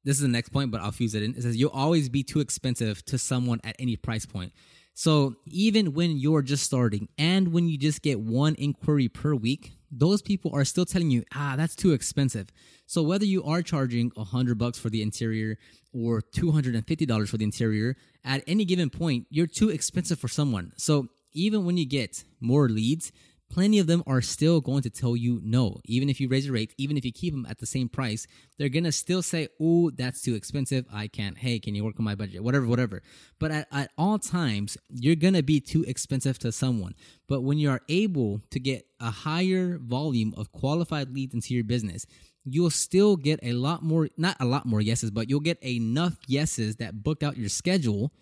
this 0.05 0.17
is 0.17 0.23
the 0.23 0.29
next 0.29 0.49
point, 0.49 0.71
but 0.71 0.81
I'll 0.81 0.91
fuse 0.91 1.15
it 1.15 1.23
in. 1.23 1.35
It 1.35 1.43
says 1.43 1.57
you'll 1.57 1.71
always 1.71 2.09
be 2.09 2.23
too 2.23 2.41
expensive 2.41 3.05
to 3.07 3.19
someone 3.19 3.61
at 3.63 3.77
any 3.79 3.97
price 3.97 4.27
point. 4.27 4.53
So 4.95 5.37
even 5.47 5.95
when 5.95 6.19
you're 6.19 6.43
just 6.43 6.65
starting 6.65 7.09
and 7.17 7.53
when 7.53 7.69
you 7.69 7.79
just 7.79 8.03
get 8.03 8.21
one 8.21 8.55
inquiry 8.57 9.09
per 9.09 9.35
week, 9.35 9.73
those 9.91 10.23
people 10.23 10.51
are 10.55 10.65
still 10.65 10.85
telling 10.85 11.11
you, 11.11 11.25
ah, 11.35 11.55
that's 11.57 11.75
too 11.77 11.93
expensive. 11.93 12.49
So 12.87 13.03
whether 13.03 13.25
you 13.25 13.45
are 13.45 13.63
charging 13.63 14.13
a 14.17 14.25
hundred 14.25 14.59
bucks 14.59 14.79
for 14.79 14.91
the 14.91 15.03
interior 15.03 15.59
or 15.93 16.21
two 16.21 16.51
hundred 16.51 16.75
and 16.75 16.87
fifty 16.87 17.07
dollars 17.07 17.31
for 17.31 17.37
the 17.37 17.45
interior, 17.45 17.97
at 18.25 18.43
any 18.47 18.65
given 18.65 18.91
point, 18.91 19.27
you're 19.31 19.47
too 19.47 19.71
expensive 19.71 20.19
for 20.19 20.29
someone. 20.29 20.73
So 20.77 21.09
even 21.33 21.65
when 21.65 21.77
you 21.77 21.87
get 21.87 22.25
more 22.41 22.69
leads, 22.69 23.13
plenty 23.53 23.79
of 23.79 23.87
them 23.87 24.03
are 24.07 24.23
still 24.23 24.63
going 24.63 24.83
to 24.83 24.89
tell 24.89 25.15
you 25.15 25.39
no. 25.45 25.79
Even 25.85 26.09
if 26.09 26.21
you 26.21 26.29
raise 26.29 26.47
your 26.47 26.55
rates, 26.55 26.75
even 26.79 26.97
if 26.97 27.05
you 27.05 27.13
keep 27.13 27.35
them 27.35 27.47
at 27.49 27.59
the 27.59 27.67
same 27.67 27.89
price, 27.89 28.27
they're 28.59 28.71
going 28.71 28.85
to 28.85 28.93
still 28.93 29.21
say, 29.21 29.49
oh, 29.61 29.91
that's 29.91 30.23
too 30.23 30.35
expensive. 30.35 30.87
I 30.91 31.07
can't. 31.07 31.37
Hey, 31.37 31.59
can 31.59 31.75
you 31.75 31.85
work 31.85 31.97
on 31.99 32.05
my 32.05 32.15
budget? 32.15 32.43
Whatever, 32.43 32.67
whatever. 32.67 33.03
But 33.39 33.51
at, 33.51 33.69
at 33.71 33.91
all 33.99 34.19
times, 34.19 34.79
you're 34.89 35.17
going 35.17 35.35
to 35.35 35.43
be 35.43 35.61
too 35.61 35.85
expensive 35.87 36.39
to 36.41 36.51
someone. 36.51 36.95
But 37.29 37.43
when 37.43 37.59
you 37.59 37.69
are 37.71 37.83
able 37.91 38.41
to 38.51 38.59
get 38.59 38.87
a 38.99 39.11
higher 39.11 39.79
volume 39.79 40.33
of 40.37 40.51
qualified 40.53 41.15
leads 41.15 41.35
into 41.35 41.55
your 41.55 41.65
business, 41.65 42.07
you'll 42.45 42.71
still 42.71 43.17
get 43.17 43.39
a 43.43 43.53
lot 43.53 43.83
more, 43.83 44.09
not 44.17 44.37
a 44.41 44.47
lot 44.47 44.65
more 44.65 44.81
yeses, 44.81 45.11
but 45.11 45.29
you'll 45.29 45.41
get 45.41 45.63
enough 45.63 46.17
yeses 46.27 46.77
that 46.77 47.03
book 47.03 47.23
out 47.23 47.37
your 47.37 47.51
schedule 47.51 48.13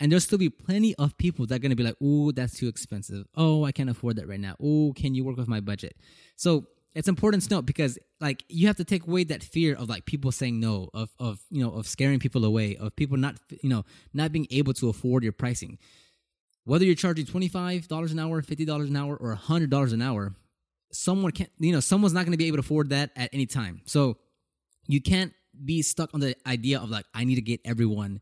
and 0.00 0.10
there'll 0.10 0.20
still 0.20 0.38
be 0.38 0.50
plenty 0.50 0.94
of 0.94 1.16
people 1.18 1.46
that 1.46 1.56
are 1.56 1.58
going 1.58 1.70
to 1.70 1.76
be 1.76 1.82
like, 1.82 1.96
oh, 2.02 2.30
that's 2.30 2.58
too 2.58 2.68
expensive. 2.68 3.26
Oh, 3.34 3.64
I 3.64 3.72
can't 3.72 3.90
afford 3.90 4.16
that 4.16 4.28
right 4.28 4.40
now. 4.40 4.54
Oh, 4.62 4.92
can 4.94 5.14
you 5.14 5.24
work 5.24 5.36
with 5.36 5.48
my 5.48 5.60
budget? 5.60 5.96
So 6.36 6.66
it's 6.94 7.08
important 7.08 7.42
to 7.44 7.50
note 7.50 7.66
because 7.66 7.98
like 8.20 8.44
you 8.48 8.66
have 8.66 8.76
to 8.76 8.84
take 8.84 9.06
away 9.06 9.24
that 9.24 9.42
fear 9.42 9.74
of 9.74 9.88
like 9.88 10.04
people 10.04 10.32
saying 10.32 10.58
no, 10.60 10.88
of 10.94 11.10
of 11.18 11.40
you 11.50 11.62
know, 11.62 11.72
of 11.72 11.86
scaring 11.86 12.18
people 12.18 12.44
away, 12.44 12.76
of 12.76 12.94
people 12.96 13.16
not 13.16 13.36
you 13.62 13.68
know, 13.68 13.84
not 14.14 14.32
being 14.32 14.46
able 14.50 14.72
to 14.74 14.88
afford 14.88 15.22
your 15.22 15.32
pricing. 15.32 15.78
Whether 16.64 16.84
you're 16.84 16.94
charging 16.94 17.26
twenty 17.26 17.48
five 17.48 17.88
dollars 17.88 18.12
an 18.12 18.18
hour, 18.18 18.40
fifty 18.42 18.64
dollars 18.64 18.90
an 18.90 18.96
hour, 18.96 19.16
or 19.16 19.34
hundred 19.34 19.70
dollars 19.70 19.92
an 19.92 20.02
hour, 20.02 20.34
someone 20.92 21.32
can't 21.32 21.50
you 21.58 21.72
know, 21.72 21.80
someone's 21.80 22.14
not 22.14 22.24
gonna 22.24 22.36
be 22.36 22.46
able 22.46 22.56
to 22.56 22.60
afford 22.60 22.90
that 22.90 23.10
at 23.16 23.30
any 23.32 23.46
time. 23.46 23.82
So 23.84 24.16
you 24.86 25.00
can't 25.00 25.32
be 25.64 25.82
stuck 25.82 26.14
on 26.14 26.20
the 26.20 26.36
idea 26.46 26.80
of 26.80 26.88
like, 26.88 27.04
I 27.14 27.24
need 27.24 27.34
to 27.34 27.42
get 27.42 27.60
everyone 27.64 28.20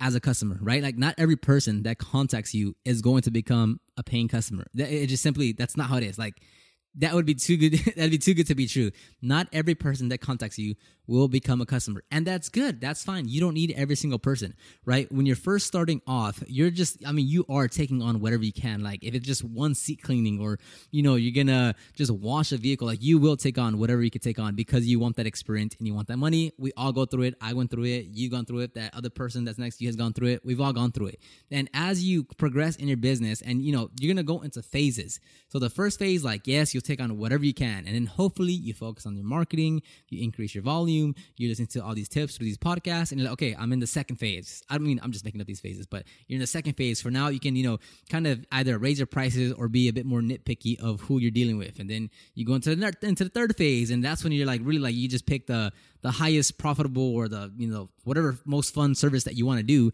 as 0.00 0.14
a 0.14 0.20
customer, 0.20 0.58
right? 0.60 0.82
Like 0.82 0.98
not 0.98 1.14
every 1.18 1.36
person 1.36 1.82
that 1.84 1.98
contacts 1.98 2.54
you 2.54 2.74
is 2.84 3.00
going 3.00 3.22
to 3.22 3.30
become 3.30 3.80
a 3.96 4.02
paying 4.02 4.28
customer. 4.28 4.66
It 4.74 5.06
just 5.06 5.22
simply 5.22 5.52
that's 5.52 5.76
not 5.76 5.88
how 5.88 5.96
it 5.96 6.02
is. 6.02 6.18
Like 6.18 6.34
that 6.96 7.14
would 7.14 7.26
be 7.26 7.34
too 7.34 7.56
good 7.56 7.72
that'd 7.96 8.10
be 8.10 8.18
too 8.18 8.34
good 8.34 8.46
to 8.48 8.54
be 8.54 8.66
true. 8.66 8.90
Not 9.22 9.48
every 9.52 9.74
person 9.74 10.08
that 10.08 10.18
contacts 10.18 10.58
you 10.58 10.74
will 11.06 11.28
become 11.28 11.60
a 11.60 11.66
customer 11.66 12.02
and 12.10 12.26
that's 12.26 12.48
good. 12.48 12.80
That's 12.80 13.02
fine. 13.04 13.28
You 13.28 13.40
don't 13.40 13.54
need 13.54 13.72
every 13.76 13.96
single 13.96 14.18
person 14.18 14.54
right? 14.84 15.10
When 15.12 15.26
you're 15.26 15.36
first 15.36 15.66
starting 15.66 16.00
off 16.06 16.42
you're 16.46 16.70
just 16.70 17.06
i 17.06 17.12
mean 17.12 17.26
you 17.26 17.44
are 17.48 17.68
taking 17.68 18.02
on 18.02 18.20
whatever 18.20 18.42
you 18.44 18.52
can. 18.52 18.82
Like 18.82 19.02
if 19.02 19.14
it's 19.14 19.26
just 19.26 19.44
one 19.44 19.74
seat 19.74 20.02
cleaning 20.02 20.40
or 20.40 20.58
you 20.90 21.02
know 21.02 21.16
you're 21.16 21.34
gonna 21.34 21.74
just 21.94 22.10
wash 22.10 22.52
a 22.52 22.56
vehicle 22.56 22.86
like 22.86 23.02
you 23.02 23.18
will 23.18 23.36
take 23.36 23.58
on 23.58 23.78
whatever 23.78 24.02
you 24.02 24.10
can 24.10 24.20
take 24.20 24.38
on 24.38 24.54
because 24.54 24.86
you 24.86 24.98
want 24.98 25.16
that 25.16 25.26
experience 25.26 25.74
and 25.78 25.86
you 25.86 25.94
want 25.94 26.08
that 26.08 26.16
money. 26.16 26.52
We 26.58 26.72
all 26.76 26.92
go 26.92 27.04
through 27.04 27.22
it. 27.22 27.34
I 27.40 27.52
went 27.52 27.70
through 27.70 27.84
it. 27.84 28.06
You've 28.12 28.32
gone 28.32 28.44
through 28.44 28.60
it. 28.60 28.74
That 28.74 28.94
other 28.94 29.10
person 29.10 29.44
that's 29.44 29.58
next 29.58 29.78
to 29.78 29.84
you 29.84 29.88
has 29.88 29.96
gone 29.96 30.12
through 30.12 30.28
it. 30.28 30.44
We've 30.44 30.60
all 30.60 30.72
gone 30.72 30.92
through 30.92 31.08
it. 31.08 31.20
And 31.50 31.68
as 31.74 32.02
you 32.04 32.24
progress 32.24 32.76
in 32.76 32.88
your 32.88 32.96
business 32.96 33.42
and 33.42 33.62
you 33.62 33.72
know 33.72 33.90
you're 34.00 34.12
gonna 34.12 34.22
go 34.22 34.40
into 34.40 34.62
phases. 34.62 35.20
So 35.48 35.58
the 35.58 35.70
first 35.70 35.98
phase 35.98 36.24
like 36.24 36.46
yes 36.46 36.74
you 36.74 36.80
take 36.84 37.00
on 37.00 37.16
whatever 37.18 37.44
you 37.44 37.54
can. 37.54 37.84
And 37.86 37.94
then 37.94 38.06
hopefully 38.06 38.52
you 38.52 38.74
focus 38.74 39.06
on 39.06 39.16
your 39.16 39.24
marketing, 39.24 39.82
you 40.08 40.22
increase 40.22 40.54
your 40.54 40.62
volume, 40.62 41.14
you 41.36 41.48
listen 41.48 41.66
to 41.68 41.84
all 41.84 41.94
these 41.94 42.08
tips 42.08 42.36
through 42.36 42.46
these 42.46 42.58
podcasts, 42.58 43.10
and 43.10 43.20
you're 43.20 43.28
like, 43.28 43.34
okay, 43.34 43.56
I'm 43.58 43.72
in 43.72 43.80
the 43.80 43.86
second 43.86 44.16
phase. 44.16 44.62
I 44.68 44.78
mean, 44.78 45.00
I'm 45.02 45.12
just 45.12 45.24
making 45.24 45.40
up 45.40 45.46
these 45.46 45.60
phases, 45.60 45.86
but 45.86 46.04
you're 46.26 46.36
in 46.36 46.40
the 46.40 46.46
second 46.46 46.74
phase. 46.74 47.00
For 47.00 47.10
now, 47.10 47.28
you 47.28 47.40
can, 47.40 47.56
you 47.56 47.64
know, 47.64 47.78
kind 48.08 48.26
of 48.26 48.44
either 48.52 48.78
raise 48.78 48.98
your 48.98 49.06
prices 49.06 49.52
or 49.52 49.68
be 49.68 49.88
a 49.88 49.92
bit 49.92 50.06
more 50.06 50.20
nitpicky 50.20 50.80
of 50.80 51.00
who 51.00 51.18
you're 51.18 51.30
dealing 51.30 51.58
with. 51.58 51.78
And 51.78 51.88
then 51.88 52.10
you 52.34 52.44
go 52.44 52.54
into 52.54 52.74
the, 52.74 52.96
into 53.02 53.24
the 53.24 53.30
third 53.30 53.56
phase, 53.56 53.90
and 53.90 54.04
that's 54.04 54.22
when 54.22 54.32
you're 54.32 54.46
like, 54.46 54.60
really 54.64 54.80
like, 54.80 54.94
you 54.94 55.08
just 55.08 55.26
pick 55.26 55.46
the, 55.46 55.72
the 56.02 56.10
highest 56.10 56.58
profitable 56.58 57.14
or 57.14 57.28
the, 57.28 57.52
you 57.56 57.68
know, 57.68 57.88
whatever 58.04 58.38
most 58.44 58.74
fun 58.74 58.94
service 58.94 59.24
that 59.24 59.34
you 59.34 59.46
want 59.46 59.58
to 59.58 59.64
do 59.64 59.90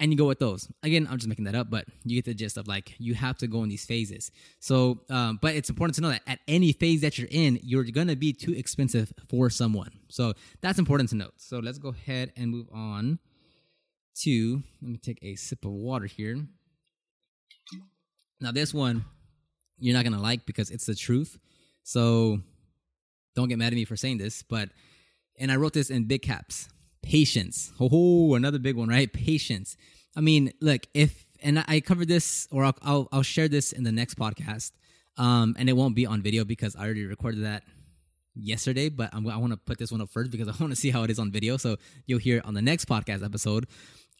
and 0.00 0.10
you 0.10 0.16
go 0.16 0.24
with 0.24 0.38
those. 0.38 0.66
Again, 0.82 1.06
I'm 1.08 1.18
just 1.18 1.28
making 1.28 1.44
that 1.44 1.54
up, 1.54 1.70
but 1.70 1.84
you 2.04 2.16
get 2.16 2.24
the 2.24 2.34
gist 2.34 2.56
of 2.56 2.66
like 2.66 2.94
you 2.98 3.14
have 3.14 3.36
to 3.38 3.46
go 3.46 3.62
in 3.62 3.68
these 3.68 3.84
phases. 3.84 4.32
So, 4.58 5.02
um, 5.10 5.38
but 5.40 5.54
it's 5.54 5.68
important 5.68 5.94
to 5.96 6.00
know 6.00 6.08
that 6.08 6.22
at 6.26 6.40
any 6.48 6.72
phase 6.72 7.02
that 7.02 7.18
you're 7.18 7.28
in, 7.30 7.60
you're 7.62 7.84
gonna 7.84 8.16
be 8.16 8.32
too 8.32 8.52
expensive 8.52 9.12
for 9.28 9.50
someone. 9.50 9.90
So 10.08 10.32
that's 10.62 10.78
important 10.78 11.10
to 11.10 11.16
note. 11.16 11.34
So 11.36 11.58
let's 11.58 11.78
go 11.78 11.90
ahead 11.90 12.32
and 12.36 12.50
move 12.50 12.66
on 12.72 13.18
to. 14.22 14.62
Let 14.80 14.90
me 14.90 14.96
take 14.96 15.18
a 15.22 15.36
sip 15.36 15.64
of 15.66 15.72
water 15.72 16.06
here. 16.06 16.38
Now, 18.40 18.52
this 18.52 18.72
one 18.72 19.04
you're 19.78 19.94
not 19.94 20.04
gonna 20.04 20.20
like 20.20 20.46
because 20.46 20.70
it's 20.70 20.86
the 20.86 20.94
truth. 20.94 21.38
So 21.82 22.40
don't 23.34 23.48
get 23.48 23.58
mad 23.58 23.72
at 23.72 23.76
me 23.76 23.84
for 23.84 23.96
saying 23.96 24.18
this, 24.18 24.42
but 24.42 24.70
and 25.38 25.52
I 25.52 25.56
wrote 25.56 25.72
this 25.74 25.90
in 25.90 26.04
big 26.04 26.22
caps 26.22 26.68
patience. 27.02 27.72
Oh, 27.80 28.34
another 28.34 28.58
big 28.58 28.76
one, 28.76 28.88
right? 28.88 29.12
Patience. 29.12 29.76
I 30.16 30.20
mean, 30.20 30.52
look, 30.60 30.82
if 30.94 31.26
and 31.42 31.64
I 31.66 31.80
covered 31.80 32.08
this, 32.08 32.48
or 32.50 32.64
I'll 32.64 32.76
I'll, 32.82 33.08
I'll 33.12 33.22
share 33.22 33.48
this 33.48 33.72
in 33.72 33.84
the 33.84 33.92
next 33.92 34.18
podcast, 34.18 34.72
um, 35.16 35.54
and 35.58 35.68
it 35.68 35.74
won't 35.74 35.94
be 35.94 36.06
on 36.06 36.22
video 36.22 36.44
because 36.44 36.76
I 36.76 36.84
already 36.84 37.04
recorded 37.04 37.44
that 37.44 37.62
yesterday. 38.34 38.88
But 38.88 39.10
I'm, 39.12 39.28
i 39.28 39.36
want 39.36 39.52
to 39.52 39.56
put 39.56 39.78
this 39.78 39.90
one 39.90 40.00
up 40.00 40.10
first 40.10 40.30
because 40.30 40.48
I 40.48 40.52
want 40.60 40.72
to 40.72 40.76
see 40.76 40.90
how 40.90 41.02
it 41.04 41.10
is 41.10 41.18
on 41.18 41.30
video. 41.30 41.56
So 41.56 41.76
you'll 42.06 42.18
hear 42.18 42.38
it 42.38 42.44
on 42.44 42.54
the 42.54 42.62
next 42.62 42.86
podcast 42.86 43.24
episode, 43.24 43.66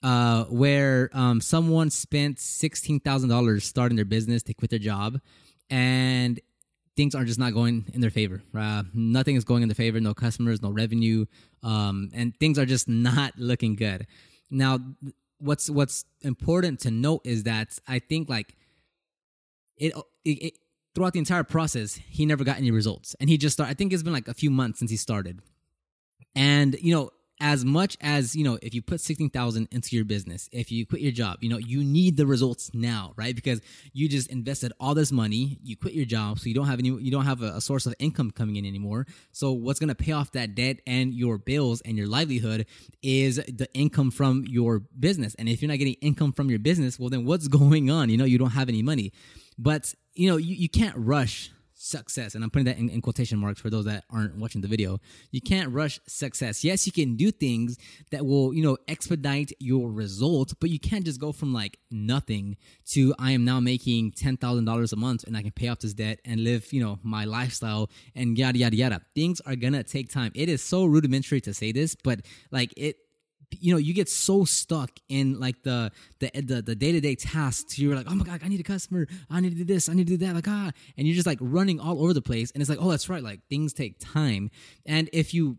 uh, 0.02 0.44
where 0.44 1.10
um, 1.12 1.40
someone 1.40 1.90
spent 1.90 2.38
sixteen 2.38 3.00
thousand 3.00 3.28
dollars 3.28 3.64
starting 3.64 3.96
their 3.96 4.04
business. 4.04 4.42
They 4.42 4.54
quit 4.54 4.70
their 4.70 4.78
job, 4.78 5.20
and 5.68 6.40
things 7.00 7.14
are 7.14 7.24
just 7.24 7.38
not 7.38 7.54
going 7.54 7.86
in 7.94 8.02
their 8.02 8.10
favor. 8.10 8.42
Uh, 8.54 8.82
nothing 8.92 9.34
is 9.34 9.42
going 9.42 9.62
in 9.62 9.70
their 9.70 9.74
favor. 9.74 9.98
No 10.00 10.12
customers, 10.12 10.60
no 10.60 10.68
revenue, 10.68 11.24
um, 11.62 12.10
and 12.12 12.38
things 12.38 12.58
are 12.58 12.66
just 12.66 12.88
not 12.88 13.32
looking 13.38 13.74
good. 13.74 14.06
Now, 14.50 14.80
what's 15.38 15.70
what's 15.70 16.04
important 16.20 16.80
to 16.80 16.90
note 16.90 17.22
is 17.24 17.44
that 17.44 17.78
I 17.88 18.00
think 18.00 18.28
like 18.28 18.54
it, 19.78 19.94
it, 20.26 20.30
it 20.30 20.58
throughout 20.94 21.14
the 21.14 21.20
entire 21.20 21.42
process, 21.42 21.94
he 21.94 22.26
never 22.26 22.44
got 22.44 22.58
any 22.58 22.70
results, 22.70 23.16
and 23.18 23.30
he 23.30 23.38
just 23.38 23.54
started. 23.54 23.70
I 23.70 23.74
think 23.74 23.94
it's 23.94 24.02
been 24.02 24.12
like 24.12 24.28
a 24.28 24.34
few 24.34 24.50
months 24.50 24.80
since 24.80 24.90
he 24.90 24.98
started, 24.98 25.40
and 26.34 26.76
you 26.82 26.94
know 26.94 27.12
as 27.40 27.64
much 27.64 27.96
as 28.00 28.36
you 28.36 28.44
know 28.44 28.58
if 28.62 28.74
you 28.74 28.82
put 28.82 29.00
16000 29.00 29.68
into 29.70 29.96
your 29.96 30.04
business 30.04 30.48
if 30.52 30.70
you 30.70 30.86
quit 30.86 31.00
your 31.00 31.12
job 31.12 31.38
you 31.40 31.48
know 31.48 31.58
you 31.58 31.82
need 31.82 32.16
the 32.16 32.26
results 32.26 32.70
now 32.74 33.12
right? 33.16 33.34
Because 33.34 33.60
you 33.92 34.08
just 34.08 34.28
invested 34.28 34.72
all 34.80 34.94
this 34.94 35.12
money 35.12 35.58
you 35.62 35.76
quit 35.76 35.94
your 35.94 36.04
job 36.04 36.38
so 36.38 36.48
you 36.48 36.54
don't 36.54 36.66
have 36.66 36.78
any 36.78 36.88
you 36.88 37.10
don't 37.10 37.24
have 37.24 37.42
a, 37.42 37.56
a 37.56 37.60
source 37.60 37.86
of 37.86 37.94
income 37.98 38.30
coming 38.30 38.56
in 38.56 38.66
anymore. 38.66 39.06
So 39.32 39.52
what's 39.52 39.78
going 39.78 39.88
to 39.88 39.94
pay 39.94 40.12
off 40.12 40.32
that 40.32 40.54
debt 40.54 40.80
and 40.86 41.12
your 41.14 41.38
bills 41.38 41.80
and 41.82 41.96
your 41.96 42.06
livelihood 42.06 42.66
is 43.02 43.36
the 43.36 43.68
income 43.74 44.10
from 44.10 44.44
your 44.48 44.80
business. 44.98 45.34
And 45.36 45.48
if 45.48 45.62
you're 45.62 45.70
not 45.70 45.78
getting 45.78 45.96
income 46.00 46.32
from 46.32 46.50
your 46.50 46.58
business 46.58 46.98
well 46.98 47.10
then 47.10 47.24
what's 47.24 47.48
going 47.60 47.90
on? 47.90 48.08
You 48.10 48.16
know 48.16 48.24
you 48.24 48.38
don't 48.38 48.50
have 48.50 48.68
any 48.68 48.82
money. 48.82 49.12
But 49.58 49.94
you 50.14 50.28
know 50.30 50.36
you, 50.36 50.54
you 50.54 50.68
can't 50.68 50.96
rush 50.96 51.50
success 51.80 52.34
and 52.34 52.44
i'm 52.44 52.50
putting 52.50 52.66
that 52.66 52.76
in, 52.76 52.90
in, 52.90 53.00
quotation 53.00 53.38
marks 53.38 53.58
for 53.58 53.70
those 53.70 53.86
that 53.86 54.04
aren't 54.10 54.36
watching 54.36 54.60
the 54.60 54.68
video. 54.68 55.00
You 55.30 55.40
can't 55.40 55.70
rush 55.70 55.98
success. 56.06 56.62
Yes 56.62 56.86
you 56.86 56.92
can 56.92 57.16
do 57.16 57.30
things 57.30 57.78
that 58.10 58.24
will 58.26 58.52
you 58.52 58.62
know 58.62 58.76
expedite 58.86 59.52
your 59.58 59.90
result 59.90 60.52
but 60.60 60.68
you 60.68 60.78
can't 60.78 61.04
just 61.06 61.18
go 61.18 61.32
from 61.32 61.54
like 61.54 61.78
nothing 61.90 62.56
to 62.90 63.14
i 63.18 63.30
am 63.30 63.44
now 63.46 63.60
making 63.60 64.12
$10000 64.12 64.92
a 64.92 64.96
month 64.96 65.24
and 65.24 65.36
i 65.36 65.42
can 65.42 65.52
pay 65.52 65.68
off 65.68 65.78
this 65.78 65.94
debt 65.94 66.20
and 66.26 66.44
live 66.44 66.70
you 66.70 66.82
know 66.82 66.98
my 67.02 67.24
lifestyle 67.24 67.88
and 68.14 68.36
yada 68.36 68.58
yada 68.58 68.76
yada. 68.76 69.00
Things 69.14 69.40
are 69.46 69.56
gonna 69.56 69.82
take 69.82 70.10
time. 70.10 70.32
It 70.34 70.48
is 70.50 70.62
so 70.62 70.84
rudimentary 70.84 71.40
to 71.42 71.54
say 71.54 71.72
this 71.72 71.94
but 71.94 72.20
like 72.50 72.74
it 72.76 72.96
you 73.58 73.72
know 73.72 73.78
you 73.78 73.92
get 73.94 74.08
so 74.08 74.44
stuck 74.44 74.90
in 75.08 75.38
like 75.40 75.62
the 75.62 75.90
the 76.18 76.30
the, 76.34 76.62
the 76.62 76.74
day-to-day 76.74 77.14
tasks. 77.16 77.78
You're 77.78 77.96
like 77.96 78.06
oh 78.08 78.14
my 78.14 78.24
god 78.24 78.40
i 78.44 78.48
need 78.48 78.60
a 78.60 78.64
customer. 78.64 79.06
I 79.28 79.40
need 79.40 79.50
to 79.50 79.56
do 79.56 79.64
this. 79.64 79.88
I 79.88 79.94
need 79.94 80.06
to 80.06 80.16
do 80.16 80.26
that. 80.26 80.34
Like 80.34 80.48
ah. 80.48 80.70
And 80.96 81.06
you're 81.06 81.14
just 81.16 81.26
like 81.26 81.38
running 81.40 81.80
all 81.80 82.02
over 82.02 82.12
the 82.12 82.22
place. 82.22 82.50
And 82.52 82.60
it's 82.60 82.70
like 82.70 82.78
oh 82.80 82.90
that's 82.90 83.08
right. 83.08 83.22
Like 83.22 83.40
things 83.48 83.72
take 83.72 83.98
time. 83.98 84.50
And 84.86 85.10
if 85.12 85.34
you 85.34 85.58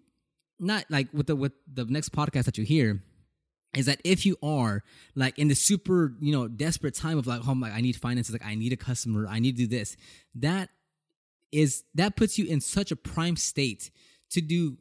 not 0.59 0.85
like 0.89 1.07
with 1.13 1.27
the 1.27 1.35
with 1.35 1.53
the 1.71 1.85
next 1.85 2.11
podcast 2.11 2.45
that 2.45 2.57
you 2.57 2.63
hear 2.63 3.01
is 3.73 3.85
that 3.85 4.01
if 4.03 4.25
you 4.25 4.35
are 4.43 4.83
like 5.15 5.39
in 5.39 5.47
the 5.47 5.55
super, 5.55 6.13
you 6.19 6.33
know, 6.33 6.47
desperate 6.47 6.93
time 6.93 7.17
of 7.17 7.25
like, 7.25 7.41
oh 7.47 7.55
my, 7.55 7.69
I 7.69 7.81
need 7.81 7.95
finances, 7.95 8.33
like 8.33 8.45
I 8.45 8.55
need 8.55 8.73
a 8.73 8.77
customer, 8.77 9.27
I 9.27 9.39
need 9.39 9.55
to 9.57 9.63
do 9.63 9.67
this, 9.67 9.95
that 10.35 10.69
is 11.51 11.83
that 11.95 12.15
puts 12.15 12.37
you 12.37 12.45
in 12.45 12.61
such 12.61 12.91
a 12.91 12.95
prime 12.95 13.35
state 13.35 13.91
to 14.29 14.41
do 14.41 14.77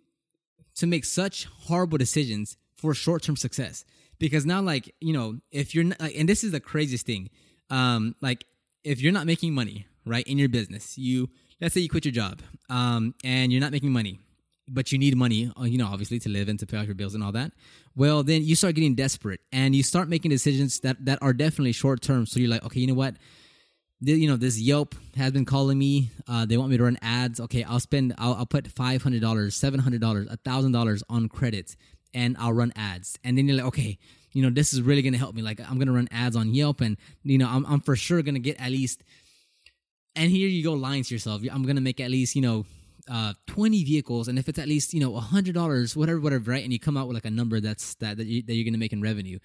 to 0.76 0.86
make 0.86 1.04
such 1.04 1.46
horrible 1.46 1.98
decisions 1.98 2.56
for 2.80 2.94
short-term 2.94 3.36
success 3.36 3.84
because 4.18 4.46
now 4.46 4.60
like 4.60 4.94
you 5.00 5.12
know 5.12 5.38
if 5.50 5.74
you're 5.74 5.84
not 5.84 6.00
and 6.00 6.28
this 6.28 6.42
is 6.44 6.52
the 6.52 6.60
craziest 6.60 7.06
thing 7.06 7.28
um 7.70 8.14
like 8.20 8.44
if 8.84 9.00
you're 9.00 9.12
not 9.12 9.26
making 9.26 9.54
money 9.54 9.86
right 10.06 10.26
in 10.26 10.38
your 10.38 10.48
business 10.48 10.96
you 10.96 11.28
let's 11.60 11.74
say 11.74 11.80
you 11.80 11.88
quit 11.88 12.04
your 12.04 12.12
job 12.12 12.40
um 12.68 13.14
and 13.24 13.52
you're 13.52 13.60
not 13.60 13.72
making 13.72 13.92
money 13.92 14.18
but 14.68 14.92
you 14.92 14.98
need 14.98 15.16
money 15.16 15.50
uh, 15.60 15.64
you 15.64 15.78
know 15.78 15.86
obviously 15.86 16.18
to 16.18 16.28
live 16.28 16.48
and 16.48 16.58
to 16.58 16.66
pay 16.66 16.76
off 16.76 16.86
your 16.86 16.94
bills 16.94 17.14
and 17.14 17.22
all 17.22 17.32
that 17.32 17.52
well 17.96 18.22
then 18.22 18.42
you 18.42 18.54
start 18.54 18.74
getting 18.74 18.94
desperate 18.94 19.40
and 19.52 19.74
you 19.74 19.82
start 19.82 20.08
making 20.08 20.30
decisions 20.30 20.80
that 20.80 21.04
that 21.04 21.18
are 21.22 21.32
definitely 21.32 21.72
short 21.72 22.00
term 22.00 22.24
so 22.26 22.40
you're 22.40 22.50
like 22.50 22.64
okay 22.64 22.80
you 22.80 22.86
know 22.86 22.94
what 22.94 23.16
you 24.00 24.28
know 24.28 24.36
this 24.36 24.58
Yelp 24.58 24.94
has 25.16 25.32
been 25.32 25.44
calling 25.44 25.78
me. 25.78 26.10
Uh, 26.26 26.46
they 26.46 26.56
want 26.56 26.70
me 26.70 26.76
to 26.78 26.84
run 26.84 26.98
ads. 27.02 27.38
Okay, 27.38 27.62
I'll 27.64 27.80
spend. 27.80 28.14
I'll, 28.18 28.34
I'll 28.34 28.46
put 28.46 28.66
five 28.68 29.02
hundred 29.02 29.20
dollars, 29.20 29.54
seven 29.54 29.80
hundred 29.80 30.00
dollars, 30.00 30.26
a 30.30 30.36
thousand 30.38 30.72
dollars 30.72 31.02
on 31.10 31.28
credit, 31.28 31.76
and 32.14 32.36
I'll 32.38 32.52
run 32.52 32.72
ads. 32.76 33.18
And 33.24 33.36
then 33.36 33.46
you're 33.46 33.56
like, 33.56 33.66
okay, 33.66 33.98
you 34.32 34.42
know 34.42 34.50
this 34.50 34.72
is 34.72 34.82
really 34.82 35.02
gonna 35.02 35.18
help 35.18 35.34
me. 35.34 35.42
Like 35.42 35.60
I'm 35.60 35.78
gonna 35.78 35.92
run 35.92 36.08
ads 36.10 36.36
on 36.36 36.54
Yelp, 36.54 36.80
and 36.80 36.96
you 37.22 37.38
know 37.38 37.48
I'm 37.48 37.66
I'm 37.66 37.80
for 37.80 37.96
sure 37.96 38.22
gonna 38.22 38.38
get 38.38 38.60
at 38.60 38.70
least. 38.70 39.02
And 40.16 40.30
here 40.30 40.48
you 40.48 40.62
go 40.62 40.72
lying 40.72 41.04
to 41.04 41.14
yourself. 41.14 41.42
I'm 41.50 41.64
gonna 41.64 41.80
make 41.80 42.00
at 42.00 42.10
least 42.10 42.36
you 42.36 42.42
know 42.42 42.66
uh, 43.10 43.32
20 43.46 43.82
vehicles 43.82 44.28
and 44.28 44.38
if 44.38 44.48
it's 44.48 44.58
at 44.58 44.68
least 44.68 44.94
you 44.94 45.00
know 45.00 45.12
$100 45.12 45.96
whatever 45.96 46.20
whatever 46.20 46.50
right 46.50 46.62
and 46.62 46.72
you 46.72 46.78
come 46.78 46.96
out 46.96 47.08
with 47.08 47.14
like 47.14 47.24
a 47.24 47.30
number 47.30 47.58
that's 47.58 47.94
that 47.96 48.18
that, 48.18 48.26
you, 48.26 48.42
that 48.42 48.54
you're 48.54 48.64
gonna 48.64 48.78
make 48.78 48.92
in 48.92 49.02
revenue 49.02 49.38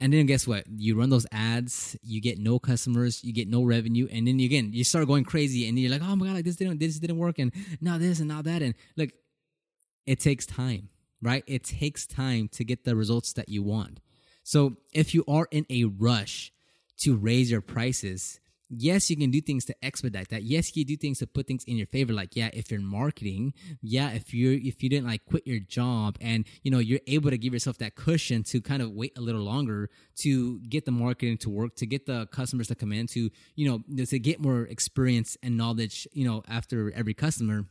and 0.00 0.12
then 0.12 0.26
guess 0.26 0.46
what? 0.46 0.64
You 0.68 0.96
run 0.96 1.10
those 1.10 1.26
ads, 1.32 1.96
you 2.02 2.20
get 2.20 2.38
no 2.38 2.58
customers, 2.58 3.24
you 3.24 3.32
get 3.32 3.48
no 3.48 3.64
revenue, 3.64 4.06
and 4.10 4.28
then 4.28 4.38
again 4.38 4.70
you 4.72 4.84
start 4.84 5.06
going 5.08 5.24
crazy, 5.24 5.68
and 5.68 5.78
you're 5.78 5.90
like, 5.90 6.02
oh 6.02 6.14
my 6.14 6.26
god, 6.26 6.34
like 6.36 6.44
this 6.44 6.56
didn't 6.56 6.78
this 6.78 6.98
didn't 6.98 7.18
work, 7.18 7.38
and 7.38 7.52
now 7.80 7.98
this 7.98 8.20
and 8.20 8.28
now 8.28 8.42
that, 8.42 8.62
and 8.62 8.74
like 8.96 9.12
it 10.06 10.20
takes 10.20 10.46
time, 10.46 10.88
right? 11.22 11.44
It 11.46 11.64
takes 11.64 12.06
time 12.06 12.48
to 12.48 12.64
get 12.64 12.84
the 12.84 12.96
results 12.96 13.32
that 13.34 13.48
you 13.48 13.62
want. 13.62 14.00
So 14.42 14.76
if 14.92 15.14
you 15.14 15.24
are 15.28 15.48
in 15.50 15.66
a 15.68 15.84
rush 15.84 16.52
to 16.98 17.16
raise 17.16 17.50
your 17.50 17.60
prices, 17.60 18.40
yes, 18.70 19.10
you 19.10 19.16
can 19.16 19.30
do 19.30 19.40
things 19.40 19.64
to 19.66 19.84
expedite 19.84 20.28
that. 20.28 20.42
Yes, 20.42 20.76
you 20.76 20.84
do 20.84 20.96
things 20.96 21.18
to 21.18 21.26
put 21.26 21.46
things 21.46 21.64
in 21.64 21.76
your 21.76 21.86
favor. 21.86 22.12
Like, 22.12 22.36
yeah, 22.36 22.50
if 22.52 22.70
you're 22.70 22.80
marketing, 22.80 23.54
yeah, 23.82 24.10
if 24.10 24.32
you're 24.34 24.52
if 24.52 24.82
you 24.82 24.88
didn't 24.88 25.06
like 25.06 25.24
quit 25.26 25.46
your 25.46 25.60
job 25.60 26.16
and 26.20 26.44
you 26.62 26.70
know 26.70 26.78
you're 26.78 27.00
able 27.06 27.30
to 27.30 27.38
give 27.38 27.52
yourself 27.52 27.78
that 27.78 27.94
cushion 27.94 28.42
to 28.44 28.60
kind 28.60 28.82
of 28.82 28.92
wait 28.92 29.16
a 29.16 29.20
little 29.20 29.42
longer 29.42 29.90
to 30.16 30.60
get 30.60 30.84
the 30.84 30.92
marketing 30.92 31.38
to 31.38 31.50
work, 31.50 31.74
to 31.76 31.86
get 31.86 32.06
the 32.06 32.26
customers 32.26 32.68
to 32.68 32.74
come 32.74 32.92
in, 32.92 33.06
to 33.08 33.30
you 33.54 33.68
know 33.68 34.04
to 34.04 34.18
get 34.18 34.40
more 34.40 34.62
experience 34.62 35.36
and 35.42 35.56
knowledge, 35.56 36.06
you 36.12 36.24
know, 36.24 36.42
after 36.48 36.92
every 36.92 37.14
customer 37.14 37.64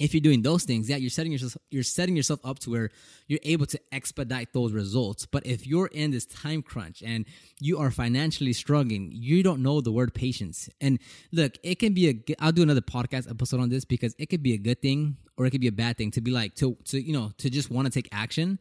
if 0.00 0.14
you're 0.14 0.22
doing 0.22 0.40
those 0.40 0.64
things, 0.64 0.88
yeah, 0.88 0.96
you're 0.96 1.10
setting 1.10 1.30
yourself 1.30 1.56
you're 1.70 1.82
setting 1.82 2.16
yourself 2.16 2.40
up 2.42 2.58
to 2.60 2.70
where 2.70 2.90
you're 3.28 3.38
able 3.44 3.66
to 3.66 3.78
expedite 3.92 4.52
those 4.54 4.72
results. 4.72 5.26
But 5.26 5.46
if 5.46 5.66
you're 5.66 5.88
in 5.88 6.10
this 6.10 6.24
time 6.24 6.62
crunch 6.62 7.02
and 7.04 7.26
you 7.60 7.78
are 7.78 7.90
financially 7.90 8.54
struggling, 8.54 9.10
you 9.12 9.42
don't 9.42 9.62
know 9.62 9.82
the 9.82 9.92
word 9.92 10.14
patience. 10.14 10.70
And 10.80 10.98
look, 11.32 11.58
it 11.62 11.78
can 11.78 11.92
be 11.92 12.08
a 12.08 12.34
I'll 12.40 12.50
do 12.50 12.62
another 12.62 12.80
podcast 12.80 13.30
episode 13.30 13.60
on 13.60 13.68
this 13.68 13.84
because 13.84 14.14
it 14.18 14.30
could 14.30 14.42
be 14.42 14.54
a 14.54 14.58
good 14.58 14.80
thing 14.80 15.18
or 15.36 15.44
it 15.44 15.50
could 15.50 15.60
be 15.60 15.68
a 15.68 15.72
bad 15.72 15.98
thing 15.98 16.10
to 16.12 16.22
be 16.22 16.30
like 16.30 16.54
to 16.56 16.76
to 16.86 17.00
you 17.00 17.12
know 17.12 17.32
to 17.36 17.50
just 17.50 17.70
want 17.70 17.86
to 17.86 17.92
take 17.92 18.08
action. 18.10 18.58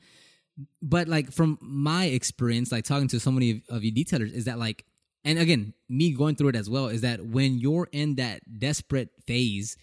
But 0.82 1.08
like 1.08 1.32
from 1.32 1.58
my 1.62 2.06
experience, 2.06 2.70
like 2.70 2.84
talking 2.84 3.08
to 3.08 3.20
so 3.20 3.32
many 3.32 3.64
of 3.70 3.86
you 3.86 3.94
detailers, 3.94 4.34
is 4.34 4.44
that 4.44 4.60
like, 4.60 4.84
and 5.24 5.40
again, 5.40 5.74
me 5.88 6.12
going 6.12 6.36
through 6.36 6.50
it 6.50 6.58
as 6.58 6.70
well, 6.70 6.88
is 6.88 7.00
that 7.00 7.26
when 7.26 7.60
you're 7.60 7.88
in 7.94 8.16
that 8.16 8.42
desperate 8.60 9.08
phase 9.26 9.78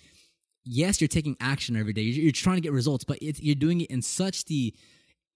yes, 0.67 1.01
you're 1.01 1.09
taking 1.09 1.37
action 1.41 1.77
every 1.77 1.93
day. 1.93 2.03
You're, 2.03 2.25
you're 2.25 2.33
trying 2.33 2.57
to 2.57 2.61
get 2.61 2.73
results, 2.73 3.05
but 3.05 3.19
you're 3.23 3.55
doing 3.55 3.81
it 3.81 3.91
in 3.91 4.03
such 4.03 4.45
the 4.47 4.75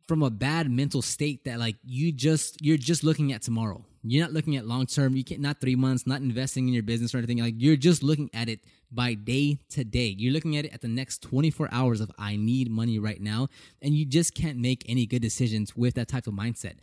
from 0.09 0.23
a 0.25 0.31
bad 0.31 0.69
mental 0.69 1.03
state 1.03 1.45
that 1.45 1.61
like 1.61 1.77
you 1.85 2.11
just 2.11 2.61
you're 2.61 2.77
just 2.77 3.05
looking 3.05 3.33
at 3.33 3.43
tomorrow. 3.43 3.85
You're 4.03 4.25
not 4.25 4.33
looking 4.33 4.57
at 4.57 4.67
long 4.67 4.87
term. 4.87 5.15
You 5.15 5.23
can't 5.23 5.41
not 5.41 5.61
three 5.61 5.77
months, 5.77 6.07
not 6.07 6.21
investing 6.21 6.67
in 6.67 6.75
your 6.75 6.83
business 6.83 7.15
or 7.15 7.19
anything. 7.19 7.39
Like 7.39 7.55
you're 7.59 7.77
just 7.77 8.03
looking 8.03 8.29
at 8.35 8.49
it 8.49 8.61
by 8.91 9.15
day 9.15 9.61
to 9.71 9.85
day. 9.85 10.15
You're 10.19 10.33
looking 10.33 10.57
at 10.57 10.65
it 10.65 10.75
at 10.75 10.81
the 10.81 10.89
next 10.89 11.23
24 11.23 11.69
hours 11.71 12.01
of 12.01 12.11
I 12.19 12.37
need 12.37 12.71
money 12.71 12.99
right 12.99 13.21
now, 13.21 13.49
and 13.81 13.95
you 13.95 14.05
just 14.05 14.35
can't 14.35 14.59
make 14.59 14.85
any 14.89 15.07
good 15.07 15.23
decisions 15.23 15.77
with 15.77 15.95
that 15.95 16.09
type 16.09 16.27
of 16.27 16.35
mindset. 16.35 16.79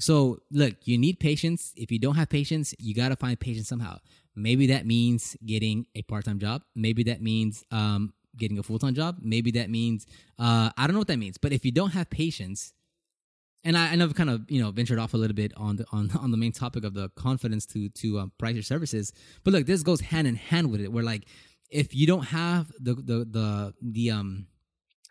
So 0.00 0.40
look, 0.50 0.74
you 0.82 0.98
need 0.98 1.20
patience. 1.20 1.72
If 1.76 1.92
you 1.92 2.00
don't 2.00 2.16
have 2.16 2.28
patience, 2.28 2.74
you 2.80 2.94
gotta 2.94 3.14
find 3.14 3.38
patience 3.38 3.68
somehow. 3.68 3.98
Maybe 4.34 4.68
that 4.68 4.86
means 4.86 5.36
getting 5.44 5.86
a 5.94 6.02
part 6.02 6.24
time 6.24 6.38
job. 6.38 6.62
Maybe 6.74 7.02
that 7.04 7.20
means 7.20 7.64
um, 7.70 8.12
getting 8.36 8.58
a 8.58 8.62
full 8.62 8.78
time 8.78 8.94
job. 8.94 9.18
Maybe 9.20 9.50
that 9.52 9.70
means 9.70 10.06
uh, 10.38 10.70
I 10.76 10.86
don't 10.86 10.94
know 10.94 11.00
what 11.00 11.08
that 11.08 11.18
means. 11.18 11.38
But 11.38 11.52
if 11.52 11.64
you 11.64 11.72
don't 11.72 11.90
have 11.90 12.08
patience, 12.08 12.72
and 13.64 13.76
I, 13.76 13.92
I 13.92 13.94
know 13.96 14.06
I've 14.06 14.14
kind 14.14 14.30
of 14.30 14.50
you 14.50 14.62
know 14.62 14.70
ventured 14.70 14.98
off 14.98 15.14
a 15.14 15.16
little 15.16 15.34
bit 15.34 15.52
on 15.56 15.76
the 15.76 15.86
on 15.92 16.10
on 16.18 16.30
the 16.30 16.36
main 16.36 16.52
topic 16.52 16.84
of 16.84 16.94
the 16.94 17.10
confidence 17.10 17.66
to 17.66 17.88
to 17.90 18.20
um, 18.20 18.32
price 18.38 18.54
your 18.54 18.62
services. 18.62 19.12
But 19.44 19.52
look, 19.52 19.66
this 19.66 19.82
goes 19.82 20.00
hand 20.00 20.26
in 20.26 20.36
hand 20.36 20.70
with 20.70 20.80
it. 20.80 20.92
Where 20.92 21.04
like 21.04 21.24
if 21.70 21.94
you 21.94 22.06
don't 22.06 22.24
have 22.24 22.72
the 22.80 22.94
the 22.94 23.26
the 23.28 23.74
the 23.82 24.10
um 24.10 24.46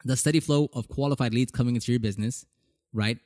the 0.03 0.17
steady 0.17 0.39
flow 0.39 0.67
of 0.73 0.87
qualified 0.87 1.33
leads 1.33 1.51
coming 1.51 1.75
into 1.75 1.91
your 1.91 1.99
business, 1.99 2.45
right? 2.91 3.19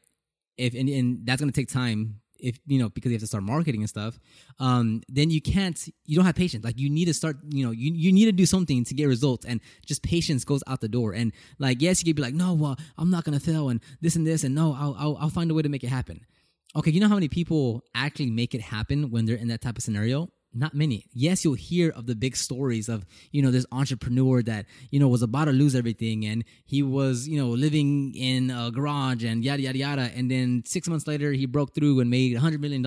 If 0.58 0.74
and, 0.74 0.90
and 0.90 1.26
that's 1.26 1.42
going 1.42 1.52
to 1.52 1.60
take 1.60 1.70
time 1.70 2.22
if 2.39 2.60
you 2.65 2.80
know 2.80 2.89
because 2.89 3.12
you 3.12 3.15
have 3.15 3.21
to 3.21 3.28
start 3.28 3.43
marketing 3.43 3.82
and 3.82 3.89
stuff 3.89 4.19
um 4.60 5.02
then 5.08 5.30
you 5.30 5.41
can't 5.41 5.88
you 6.06 6.15
don't 6.15 6.26
have 6.26 6.36
patience. 6.36 6.63
Like 6.63 6.80
you 6.80 6.89
need 6.89 7.06
to 7.06 7.13
start 7.13 7.38
you 7.50 7.65
know 7.65 7.71
you, 7.71 7.91
you 7.93 8.12
need 8.12 8.26
to 8.26 8.32
do 8.32 8.45
something 8.45 8.84
to 8.86 8.93
get 8.93 9.06
results 9.08 9.45
and 9.45 9.62
just 9.86 10.04
patience 10.04 10.45
goes 10.45 10.63
out 10.67 10.82
the 10.82 10.88
door. 10.88 11.13
And 11.13 11.32
like 11.60 11.82
yes 11.82 12.02
you 12.02 12.10
could 12.10 12.17
be 12.17 12.21
like 12.21 12.34
no 12.34 12.54
well 12.54 12.78
i'm 12.98 13.10
not 13.10 13.24
gonna 13.24 13.39
fail 13.39 13.69
and 13.69 13.80
this 14.02 14.15
and 14.15 14.26
this 14.26 14.43
and 14.43 14.56
no 14.56 14.74
I'll, 14.74 14.95
I'll 14.98 15.17
i'll 15.21 15.30
find 15.30 15.50
a 15.52 15.54
way 15.54 15.62
to 15.62 15.69
make 15.69 15.84
it 15.84 15.89
happen. 15.89 16.26
Okay 16.76 16.91
you 16.91 17.00
know 17.00 17.08
how 17.08 17.15
many 17.15 17.28
people 17.28 17.84
actually 17.93 18.32
make 18.32 18.54
it 18.54 18.62
happen 18.62 19.12
when 19.12 19.26
they're 19.26 19.38
in 19.38 19.48
that 19.50 19.62
type 19.62 19.78
of 19.78 19.84
scenario 19.84 20.30
not 20.56 20.74
many. 20.74 21.06
Yes, 21.13 21.44
you'll 21.44 21.54
hear 21.54 21.89
of 21.89 22.06
the 22.08 22.15
big 22.15 22.36
stories 22.36 22.89
of, 22.89 23.06
you 23.32 23.41
know, 23.41 23.52
this 23.52 23.65
entrepreneur 23.72 24.41
that, 24.44 24.65
you 24.89 25.00
know, 25.00 25.08
was 25.08 25.22
about 25.22 25.46
to 25.46 25.52
lose 25.52 25.76
everything 25.76 26.26
and 26.26 26.44
he 26.65 26.82
was, 26.82 27.28
you 27.28 27.38
know, 27.38 27.50
living 27.50 28.15
in 28.15 28.50
a 28.50 28.72
garage 28.72 29.24
and 29.24 29.44
yada, 29.44 29.62
yada, 29.62 29.78
yada. 29.78 30.12
And 30.15 30.32
then 30.32 30.63
six 30.65 30.88
months 30.88 31.08
later, 31.08 31.32
he 31.34 31.46
broke 31.46 31.76
through 31.76 32.00
and 32.00 32.10
made 32.10 32.36
$100 32.36 32.60
million. 32.60 32.86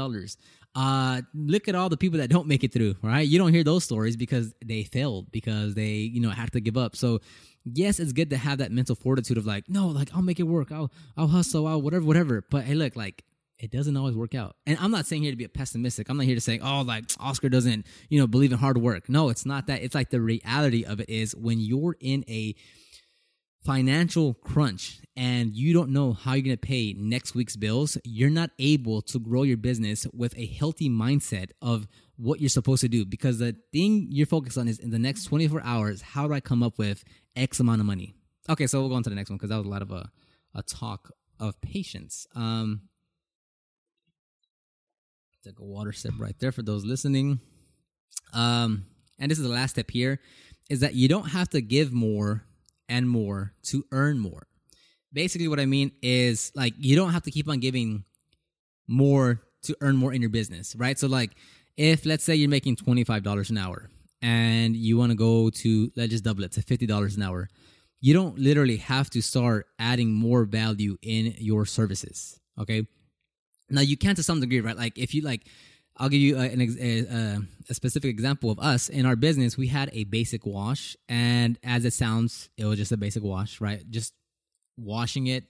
Uh, 0.74 1.22
look 1.34 1.68
at 1.68 1.74
all 1.74 1.88
the 1.88 1.96
people 1.96 2.18
that 2.18 2.30
don't 2.30 2.46
make 2.46 2.64
it 2.64 2.72
through, 2.72 2.94
right? 3.02 3.26
You 3.26 3.38
don't 3.38 3.52
hear 3.52 3.64
those 3.64 3.84
stories 3.84 4.16
because 4.16 4.54
they 4.64 4.84
failed, 4.84 5.30
because 5.32 5.74
they, 5.74 5.92
you 5.92 6.20
know, 6.20 6.30
had 6.30 6.52
to 6.52 6.60
give 6.60 6.76
up. 6.76 6.96
So, 6.96 7.20
yes, 7.64 7.98
it's 8.00 8.12
good 8.12 8.30
to 8.30 8.36
have 8.36 8.58
that 8.58 8.72
mental 8.72 8.94
fortitude 8.94 9.38
of 9.38 9.46
like, 9.46 9.68
no, 9.68 9.88
like 9.88 10.08
I'll 10.14 10.22
make 10.22 10.40
it 10.40 10.44
work. 10.44 10.70
I'll, 10.72 10.90
I'll 11.16 11.28
hustle. 11.28 11.66
I'll 11.66 11.82
whatever, 11.82 12.04
whatever. 12.04 12.44
But 12.48 12.64
hey, 12.64 12.74
look, 12.74 12.96
like 12.96 13.24
it 13.58 13.70
doesn't 13.70 13.96
always 13.96 14.14
work 14.14 14.34
out. 14.34 14.56
And 14.66 14.78
I'm 14.80 14.90
not 14.90 15.06
saying 15.06 15.22
here 15.22 15.32
to 15.32 15.36
be 15.36 15.44
a 15.44 15.48
pessimistic. 15.48 16.08
I'm 16.08 16.16
not 16.16 16.26
here 16.26 16.34
to 16.34 16.40
say, 16.40 16.60
oh, 16.62 16.82
like 16.82 17.04
Oscar 17.18 17.48
doesn't, 17.48 17.86
you 18.08 18.20
know, 18.20 18.26
believe 18.26 18.52
in 18.52 18.58
hard 18.58 18.78
work. 18.78 19.08
No, 19.08 19.28
it's 19.28 19.44
not 19.44 19.66
that. 19.66 19.82
It's 19.82 19.94
like 19.94 20.10
the 20.10 20.20
reality 20.20 20.84
of 20.84 21.00
it 21.00 21.08
is 21.08 21.34
when 21.34 21.58
you're 21.58 21.96
in 22.00 22.24
a 22.28 22.54
financial 23.64 24.34
crunch 24.34 25.00
and 25.16 25.54
you 25.54 25.74
don't 25.74 25.90
know 25.90 26.12
how 26.12 26.34
you're 26.34 26.42
going 26.42 26.56
to 26.56 26.66
pay 26.66 26.94
next 26.96 27.34
week's 27.34 27.56
bills, 27.56 27.98
you're 28.04 28.30
not 28.30 28.50
able 28.58 29.02
to 29.02 29.18
grow 29.18 29.42
your 29.42 29.56
business 29.56 30.06
with 30.14 30.36
a 30.38 30.46
healthy 30.46 30.88
mindset 30.88 31.50
of 31.60 31.88
what 32.16 32.40
you're 32.40 32.48
supposed 32.48 32.80
to 32.80 32.88
do 32.88 33.04
because 33.04 33.38
the 33.38 33.56
thing 33.72 34.06
you're 34.10 34.26
focused 34.26 34.58
on 34.58 34.68
is 34.68 34.78
in 34.78 34.90
the 34.90 34.98
next 34.98 35.24
24 35.24 35.60
hours, 35.64 36.02
how 36.02 36.26
do 36.26 36.34
I 36.34 36.40
come 36.40 36.62
up 36.62 36.78
with 36.78 37.04
X 37.36 37.60
amount 37.60 37.80
of 37.80 37.86
money? 37.86 38.14
Okay, 38.48 38.66
so 38.66 38.80
we'll 38.80 38.88
go 38.88 38.94
on 38.94 39.02
to 39.02 39.10
the 39.10 39.16
next 39.16 39.30
one 39.30 39.36
because 39.36 39.50
that 39.50 39.58
was 39.58 39.66
a 39.66 39.70
lot 39.70 39.82
of 39.82 39.90
a, 39.90 40.10
a 40.54 40.62
talk 40.62 41.10
of 41.38 41.60
patience. 41.60 42.26
Um, 42.34 42.82
Take 45.48 45.60
a 45.60 45.64
water 45.64 45.92
sip 45.92 46.12
right 46.18 46.38
there 46.40 46.52
for 46.52 46.60
those 46.60 46.84
listening. 46.84 47.40
Um, 48.34 48.84
and 49.18 49.30
this 49.30 49.38
is 49.38 49.44
the 49.44 49.50
last 49.50 49.70
step 49.70 49.90
here 49.90 50.20
is 50.68 50.80
that 50.80 50.94
you 50.94 51.08
don't 51.08 51.30
have 51.30 51.48
to 51.50 51.62
give 51.62 51.90
more 51.90 52.44
and 52.86 53.08
more 53.08 53.54
to 53.62 53.82
earn 53.90 54.18
more. 54.18 54.46
Basically, 55.10 55.48
what 55.48 55.58
I 55.58 55.64
mean 55.64 55.92
is 56.02 56.52
like 56.54 56.74
you 56.76 56.96
don't 56.96 57.12
have 57.12 57.22
to 57.22 57.30
keep 57.30 57.48
on 57.48 57.60
giving 57.60 58.04
more 58.86 59.40
to 59.62 59.74
earn 59.80 59.96
more 59.96 60.12
in 60.12 60.20
your 60.20 60.28
business, 60.28 60.76
right? 60.76 60.98
So, 60.98 61.06
like, 61.06 61.30
if 61.78 62.04
let's 62.04 62.24
say 62.24 62.34
you're 62.34 62.50
making 62.50 62.76
$25 62.76 63.48
an 63.48 63.56
hour 63.56 63.88
and 64.20 64.76
you 64.76 64.98
want 64.98 65.12
to 65.12 65.16
go 65.16 65.48
to, 65.48 65.90
let's 65.96 66.10
just 66.10 66.24
double 66.24 66.44
it 66.44 66.52
to 66.52 66.60
$50 66.60 67.16
an 67.16 67.22
hour, 67.22 67.48
you 68.02 68.12
don't 68.12 68.38
literally 68.38 68.76
have 68.76 69.08
to 69.10 69.22
start 69.22 69.66
adding 69.78 70.12
more 70.12 70.44
value 70.44 70.98
in 71.00 71.36
your 71.38 71.64
services, 71.64 72.38
okay? 72.60 72.86
Now 73.70 73.80
you 73.80 73.96
can 73.96 74.14
to 74.16 74.22
some 74.22 74.40
degree, 74.40 74.60
right? 74.60 74.76
Like 74.76 74.98
if 74.98 75.14
you 75.14 75.22
like, 75.22 75.46
I'll 75.96 76.08
give 76.08 76.20
you 76.20 76.36
a, 76.36 76.42
an, 76.42 76.60
a, 76.60 77.70
a, 77.70 77.74
specific 77.74 78.08
example 78.10 78.50
of 78.50 78.60
us 78.60 78.88
in 78.88 79.04
our 79.04 79.16
business. 79.16 79.58
We 79.58 79.66
had 79.66 79.90
a 79.92 80.04
basic 80.04 80.46
wash, 80.46 80.96
and 81.08 81.58
as 81.64 81.84
it 81.84 81.92
sounds, 81.92 82.50
it 82.56 82.66
was 82.66 82.78
just 82.78 82.92
a 82.92 82.96
basic 82.96 83.24
wash, 83.24 83.60
right? 83.60 83.82
Just 83.90 84.14
washing 84.76 85.26
it, 85.26 85.44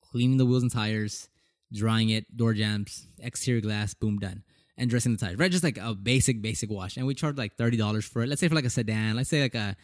cleaning 0.00 0.38
the 0.38 0.44
wheels 0.44 0.64
and 0.64 0.72
tires, 0.72 1.28
drying 1.72 2.10
it, 2.10 2.36
door 2.36 2.52
jambs 2.52 3.06
exterior 3.20 3.60
glass, 3.60 3.94
boom, 3.94 4.18
done. 4.18 4.42
And 4.78 4.90
dressing 4.90 5.12
the 5.12 5.18
tires, 5.18 5.38
right? 5.38 5.50
Just 5.50 5.64
like 5.64 5.78
a 5.78 5.94
basic, 5.94 6.42
basic 6.42 6.68
wash. 6.68 6.98
And 6.98 7.06
we 7.06 7.14
charged 7.14 7.38
like 7.38 7.56
$30 7.56 8.04
for 8.04 8.22
it. 8.22 8.28
Let's 8.28 8.42
say 8.42 8.48
for 8.48 8.54
like 8.54 8.66
a 8.66 8.70
sedan, 8.70 9.16
let's 9.16 9.30
say 9.30 9.40
like 9.40 9.54
a 9.54 9.74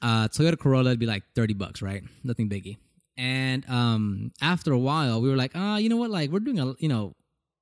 uh, 0.00 0.28
Toyota 0.28 0.56
Corolla, 0.56 0.90
it'd 0.90 1.00
be 1.00 1.06
like 1.06 1.24
30 1.34 1.54
bucks, 1.54 1.82
right? 1.82 2.04
Nothing 2.22 2.48
biggie. 2.48 2.76
And 3.16 3.68
um, 3.68 4.32
after 4.40 4.72
a 4.72 4.78
while, 4.78 5.20
we 5.20 5.28
were 5.28 5.36
like, 5.36 5.52
ah, 5.54 5.76
you 5.76 5.88
know 5.88 5.96
what? 5.96 6.10
Like, 6.10 6.30
we're 6.30 6.40
doing 6.40 6.58
a, 6.58 6.74
you 6.78 6.88
know, 6.88 7.14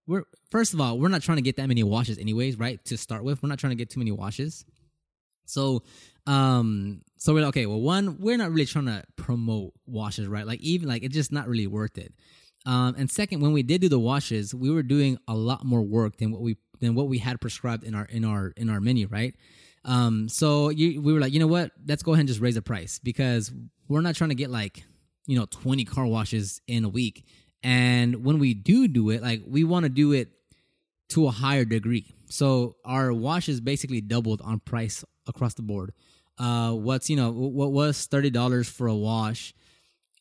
we're, 0.06 0.24
first 0.50 0.74
of 0.74 0.80
all, 0.80 0.98
we're 0.98 1.08
not 1.08 1.22
trying 1.22 1.36
to 1.36 1.42
get 1.42 1.56
that 1.56 1.68
many 1.68 1.82
washes 1.82 2.18
anyways, 2.18 2.58
right? 2.58 2.84
To 2.86 2.96
start 2.96 3.24
with, 3.24 3.42
we're 3.42 3.48
not 3.48 3.58
trying 3.58 3.72
to 3.72 3.76
get 3.76 3.90
too 3.90 4.00
many 4.00 4.12
washes. 4.12 4.64
So, 5.46 5.82
um, 6.26 7.02
so 7.16 7.34
we're 7.34 7.40
like, 7.40 7.48
okay, 7.48 7.66
well, 7.66 7.80
one, 7.80 8.18
we're 8.20 8.36
not 8.36 8.50
really 8.50 8.66
trying 8.66 8.86
to 8.86 9.02
promote 9.16 9.72
washes, 9.86 10.28
right? 10.28 10.46
Like, 10.46 10.60
even 10.60 10.88
like, 10.88 11.02
it's 11.02 11.14
just 11.14 11.32
not 11.32 11.48
really 11.48 11.66
worth 11.66 11.98
it. 11.98 12.14
Um, 12.66 12.94
and 12.98 13.10
second, 13.10 13.40
when 13.40 13.52
we 13.52 13.62
did 13.62 13.80
do 13.80 13.88
the 13.88 13.98
washes, 13.98 14.54
we 14.54 14.70
were 14.70 14.82
doing 14.82 15.18
a 15.26 15.34
lot 15.34 15.64
more 15.64 15.82
work 15.82 16.18
than 16.18 16.30
what 16.30 16.42
we 16.42 16.56
than 16.80 16.94
what 16.94 17.08
we 17.08 17.18
had 17.18 17.40
prescribed 17.40 17.84
in 17.84 17.94
our 17.94 18.04
in 18.04 18.24
our 18.24 18.52
in 18.56 18.68
our 18.68 18.80
menu, 18.80 19.06
right? 19.08 19.34
Um, 19.84 20.28
so 20.28 20.68
you, 20.68 21.00
we 21.00 21.12
were 21.12 21.20
like, 21.20 21.32
you 21.32 21.40
know 21.40 21.46
what? 21.46 21.72
Let's 21.86 22.02
go 22.02 22.12
ahead 22.12 22.20
and 22.20 22.28
just 22.28 22.40
raise 22.40 22.56
the 22.56 22.62
price 22.62 22.98
because 22.98 23.50
we're 23.88 24.02
not 24.02 24.14
trying 24.14 24.30
to 24.30 24.36
get 24.36 24.50
like 24.50 24.84
you 25.26 25.38
know 25.38 25.46
20 25.46 25.84
car 25.84 26.06
washes 26.06 26.60
in 26.66 26.84
a 26.84 26.88
week. 26.88 27.24
And 27.62 28.24
when 28.24 28.38
we 28.38 28.54
do 28.54 28.88
do 28.88 29.10
it, 29.10 29.22
like 29.22 29.42
we 29.46 29.64
want 29.64 29.84
to 29.84 29.90
do 29.90 30.12
it 30.12 30.28
to 31.10 31.26
a 31.26 31.30
higher 31.30 31.64
degree. 31.64 32.14
So 32.28 32.76
our 32.84 33.12
washes 33.12 33.60
basically 33.60 34.00
doubled 34.00 34.40
on 34.42 34.60
price 34.60 35.04
across 35.26 35.54
the 35.54 35.62
board. 35.62 35.92
Uh, 36.38 36.72
what's 36.72 37.10
you 37.10 37.16
know 37.16 37.30
what 37.30 37.72
was 37.72 38.06
thirty 38.06 38.30
dollars 38.30 38.68
for 38.68 38.86
a 38.86 38.94
wash 38.94 39.52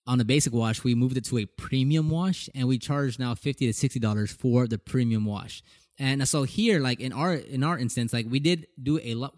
on 0.09 0.19
a 0.19 0.25
basic 0.25 0.51
wash, 0.51 0.83
we 0.83 0.95
moved 0.95 1.17
it 1.17 1.25
to 1.25 1.38
a 1.38 1.45
premium 1.45 2.09
wash, 2.09 2.49
and 2.55 2.67
we 2.67 2.79
charge 2.79 3.19
now 3.19 3.35
fifty 3.35 3.67
to 3.67 3.73
sixty 3.73 3.99
dollars 3.99 4.31
for 4.31 4.67
the 4.67 4.79
premium 4.79 5.23
wash. 5.23 5.62
And 5.99 6.27
so 6.27 6.43
here, 6.43 6.79
like 6.79 6.99
in 6.99 7.13
our 7.13 7.35
in 7.35 7.63
our 7.63 7.77
instance, 7.77 8.12
like 8.12 8.25
we 8.27 8.39
did 8.39 8.65
do 8.81 8.99
a 9.03 9.13
lot. 9.13 9.35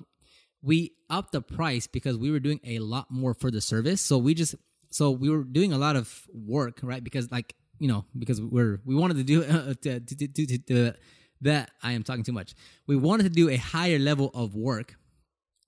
We 0.62 0.93
upped 1.10 1.34
the 1.34 1.41
price 1.41 1.88
because 1.88 2.17
we 2.17 2.32
were 2.32 2.39
doing 2.39 2.62
a 2.63 2.80
lot 2.80 3.12
more 3.12 3.34
for 3.34 3.52
the 3.52 3.60
service. 3.60 4.00
So 4.00 4.17
we 4.17 4.34
just 4.34 4.56
so 4.91 5.12
we 5.12 5.30
were 5.30 5.43
doing 5.43 5.73
a 5.73 5.77
lot 5.77 5.95
of 5.95 6.27
work, 6.34 6.80
right? 6.84 7.04
Because 7.04 7.32
like 7.32 7.56
you 7.80 7.88
know, 7.88 8.06
because 8.17 8.39
we're 8.39 8.80
we 8.86 8.95
wanted 8.95 9.17
to 9.17 9.23
do 9.23 9.43
uh, 9.43 9.73
to, 9.82 9.99
to, 9.99 10.27
to, 10.27 10.58
to, 10.58 10.93
that. 11.41 11.71
I 11.82 11.93
am 11.93 12.04
talking 12.04 12.23
too 12.23 12.34
much. 12.34 12.54
We 12.86 12.95
wanted 12.95 13.23
to 13.23 13.30
do 13.30 13.49
a 13.49 13.58
higher 13.58 13.97
level 13.97 14.30
of 14.36 14.56
work 14.56 14.95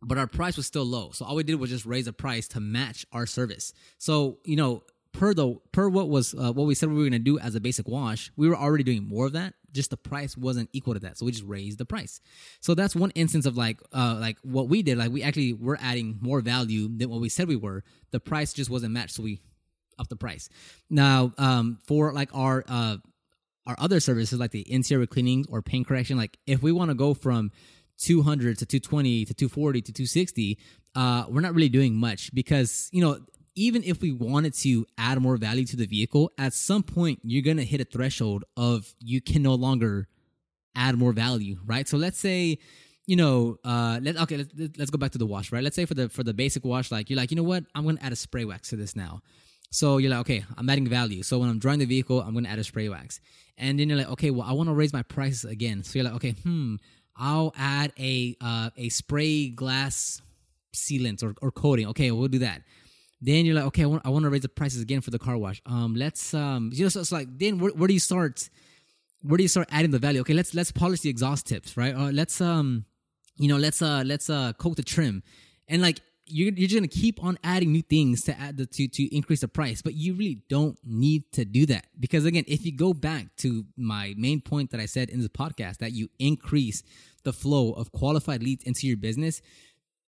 but 0.06 0.18
our 0.18 0.28
price 0.28 0.58
was 0.58 0.66
still 0.66 0.84
low. 0.84 1.12
So 1.12 1.26
all 1.26 1.36
we 1.36 1.44
did 1.44 1.56
was 1.56 1.70
just 1.70 1.86
raise 1.86 2.06
the 2.06 2.14
price 2.14 2.48
to 2.50 2.60
match 2.60 3.06
our 3.12 3.26
service. 3.26 3.74
So, 3.98 4.40
you 4.44 4.56
know, 4.56 4.84
per 5.14 5.34
the 5.34 5.56
per 5.72 5.88
what 5.88 6.10
was 6.10 6.34
uh, 6.34 6.52
what 6.52 6.66
we 6.66 6.76
said 6.76 6.90
we 6.90 6.96
were 6.96 7.02
going 7.02 7.14
to 7.14 7.20
do 7.20 7.40
as 7.40 7.56
a 7.56 7.62
basic 7.62 7.88
wash, 7.88 8.32
we 8.36 8.50
were 8.50 8.58
already 8.58 8.84
doing 8.84 9.08
more 9.08 9.26
of 9.28 9.34
that. 9.34 9.54
Just 9.72 9.92
the 9.92 9.98
price 9.98 10.36
wasn't 10.36 10.70
equal 10.74 10.94
to 10.94 11.00
that, 11.02 11.18
so 11.18 11.26
we 11.26 11.32
just 11.32 11.46
raised 11.46 11.78
the 11.78 11.86
price. 11.86 12.20
So 12.60 12.76
that's 12.76 12.96
one 12.96 13.12
instance 13.12 13.46
of 13.46 13.56
like 13.56 13.80
uh, 13.94 14.18
like 14.20 14.38
what 14.42 14.68
we 14.68 14.82
did. 14.82 14.98
Like 14.98 15.12
we 15.12 15.24
actually 15.24 15.54
were 15.54 15.78
adding 15.82 16.18
more 16.20 16.42
value 16.42 16.90
than 16.96 17.10
what 17.10 17.22
we 17.22 17.30
said 17.30 17.48
we 17.48 17.56
were. 17.56 17.84
The 18.12 18.20
price 18.20 18.54
just 18.54 18.70
wasn't 18.70 18.94
matched, 18.94 19.16
so 19.16 19.24
we 19.24 19.40
upped 19.98 20.10
the 20.10 20.16
price. 20.16 20.50
Now 20.90 21.32
um, 21.38 21.78
for 21.86 22.12
like 22.12 22.30
our 22.34 22.64
uh, 22.68 22.98
our 23.66 23.76
other 23.80 24.00
services 24.00 24.40
like 24.40 24.52
the 24.52 24.70
interior 24.72 25.06
cleaning 25.06 25.46
or 25.50 25.62
paint 25.62 25.88
correction, 25.88 26.18
like 26.18 26.38
if 26.46 26.62
we 26.62 26.72
want 26.72 26.90
to 26.90 26.96
go 26.96 27.14
from 27.14 27.52
200 28.00 28.58
to 28.58 28.66
220 28.66 29.26
to 29.26 29.34
240 29.34 29.82
to 29.82 29.94
260 29.94 30.58
uh, 30.96 31.26
we're 31.30 31.42
not 31.42 31.54
really 31.54 31.70
doing 31.70 31.96
much 31.96 32.34
because 32.34 32.90
you 32.92 33.02
know 33.02 33.20
even 33.56 33.84
if 33.84 34.02
we 34.02 34.12
wanted 34.12 34.54
to 34.54 34.86
add 34.98 35.22
more 35.22 35.38
value 35.38 35.66
to 35.66 35.76
the 35.76 35.86
vehicle, 35.86 36.32
at 36.38 36.54
some 36.54 36.84
point 36.84 37.20
you're 37.24 37.44
gonna 37.44 37.64
hit 37.64 37.82
a 37.82 37.86
threshold 37.86 38.44
of 38.58 38.94
you 39.00 39.22
can 39.22 39.44
no 39.44 39.54
longer 39.54 40.08
add 40.76 40.98
more 40.98 41.14
value, 41.14 41.58
right? 41.66 41.88
So 41.88 41.98
let's 41.98 42.20
say, 42.20 42.58
you 43.06 43.16
know, 43.16 43.58
uh, 43.64 44.00
let 44.02 44.18
okay, 44.22 44.38
let's, 44.38 44.78
let's 44.78 44.92
go 44.92 44.98
back 44.98 45.12
to 45.12 45.18
the 45.18 45.26
wash, 45.26 45.52
right? 45.52 45.64
Let's 45.64 45.76
say 45.76 45.86
for 45.86 45.94
the 45.94 46.10
for 46.10 46.24
the 46.24 46.34
basic 46.34 46.66
wash, 46.66 46.92
like 46.92 47.10
you're 47.10 47.18
like, 47.18 47.32
you 47.32 47.38
know 47.38 47.44
what, 47.44 47.64
I'm 47.76 47.86
gonna 47.86 48.00
add 48.02 48.12
a 48.12 48.16
spray 48.16 48.46
wax 48.46 48.70
to 48.70 48.76
this 48.76 48.96
now. 48.96 49.22
So 49.72 49.98
you're 49.98 50.12
like, 50.12 50.22
okay, 50.22 50.46
I'm 50.58 50.70
adding 50.70 50.88
value. 50.88 51.24
So 51.24 51.40
when 51.40 51.50
I'm 51.50 51.60
drying 51.60 51.80
the 51.80 51.86
vehicle, 51.86 52.22
I'm 52.22 52.34
gonna 52.34 52.50
add 52.50 52.60
a 52.60 52.64
spray 52.64 52.90
wax, 52.90 53.20
and 53.58 53.80
then 53.80 53.90
you're 53.90 53.98
like, 53.98 54.10
okay, 54.12 54.32
well, 54.32 54.48
I 54.48 54.54
want 54.54 54.70
to 54.70 54.74
raise 54.74 54.94
my 54.94 55.04
prices 55.04 55.46
again. 55.46 55.84
So 55.84 56.00
you're 56.00 56.06
like, 56.06 56.16
okay, 56.16 56.32
hmm, 56.32 56.76
I'll 57.16 57.54
add 57.58 57.94
a 58.00 58.36
uh, 58.42 58.70
a 58.78 58.90
spray 58.90 59.50
glass 59.50 60.22
sealant 60.76 61.24
or, 61.24 61.36
or 61.42 61.52
coating. 61.52 61.88
Okay, 61.90 62.12
we'll 62.12 62.28
do 62.28 62.40
that. 62.40 62.62
Then 63.26 63.46
you're 63.46 63.56
like, 63.56 63.64
okay, 63.66 63.84
I 63.84 63.86
want, 63.86 64.06
I 64.06 64.10
want 64.10 64.24
to 64.24 64.30
raise 64.30 64.42
the 64.42 64.50
prices 64.50 64.82
again 64.82 65.00
for 65.00 65.10
the 65.10 65.18
car 65.18 65.38
wash. 65.38 65.62
Um, 65.66 65.96
let's 65.96 66.34
um, 66.34 66.72
you 66.74 66.84
know, 66.84 66.90
so 66.90 67.00
it's 67.00 67.12
like 67.12 67.28
then 67.38 67.58
where, 67.58 67.72
where 67.72 67.88
do 67.88 67.94
you 67.94 68.00
start? 68.00 68.50
Where 69.22 69.38
do 69.38 69.44
you 69.44 69.48
start 69.48 69.70
adding 69.72 69.92
the 69.92 70.00
value? 70.00 70.20
Okay, 70.22 70.34
let's 70.34 70.54
let's 70.54 70.74
polish 70.74 71.00
the 71.00 71.10
exhaust 71.10 71.48
tips, 71.48 71.78
right? 71.78 71.96
Or 71.96 72.12
let's 72.12 72.42
um, 72.42 72.86
you 73.38 73.48
know, 73.48 73.56
let's 73.56 73.82
uh, 73.82 74.04
let's 74.06 74.30
uh, 74.30 74.52
coat 74.54 74.76
the 74.76 74.84
trim, 74.84 75.24
and 75.70 75.82
like 75.82 76.02
you're 76.26 76.52
you're 76.54 76.68
just 76.68 76.76
gonna 76.76 76.88
keep 76.90 77.24
on 77.24 77.38
adding 77.46 77.72
new 77.72 77.82
things 77.82 78.24
to 78.24 78.38
add 78.38 78.58
the 78.58 78.66
to 78.66 78.90
to 78.90 79.16
increase 79.16 79.40
the 79.40 79.48
price, 79.48 79.82
but 79.82 79.94
you 79.94 80.16
really 80.16 80.42
don't 80.50 80.78
need 80.84 81.24
to 81.32 81.46
do 81.46 81.66
that 81.68 81.88
because 82.02 82.26
again, 82.26 82.44
if 82.48 82.66
you 82.66 82.76
go 82.76 82.94
back 82.94 83.28
to 83.38 83.66
my 83.78 84.14
main 84.18 84.42
point 84.42 84.72
that 84.72 84.82
I 84.82 84.86
said 84.86 85.10
in 85.10 85.22
the 85.22 85.30
podcast 85.30 85.78
that 85.78 85.94
you 85.94 86.10
increase 86.20 86.84
the 87.24 87.32
flow 87.32 87.72
of 87.72 87.94
qualified 87.94 88.44
leads 88.44 88.66
into 88.66 88.86
your 88.86 88.98
business, 88.98 89.42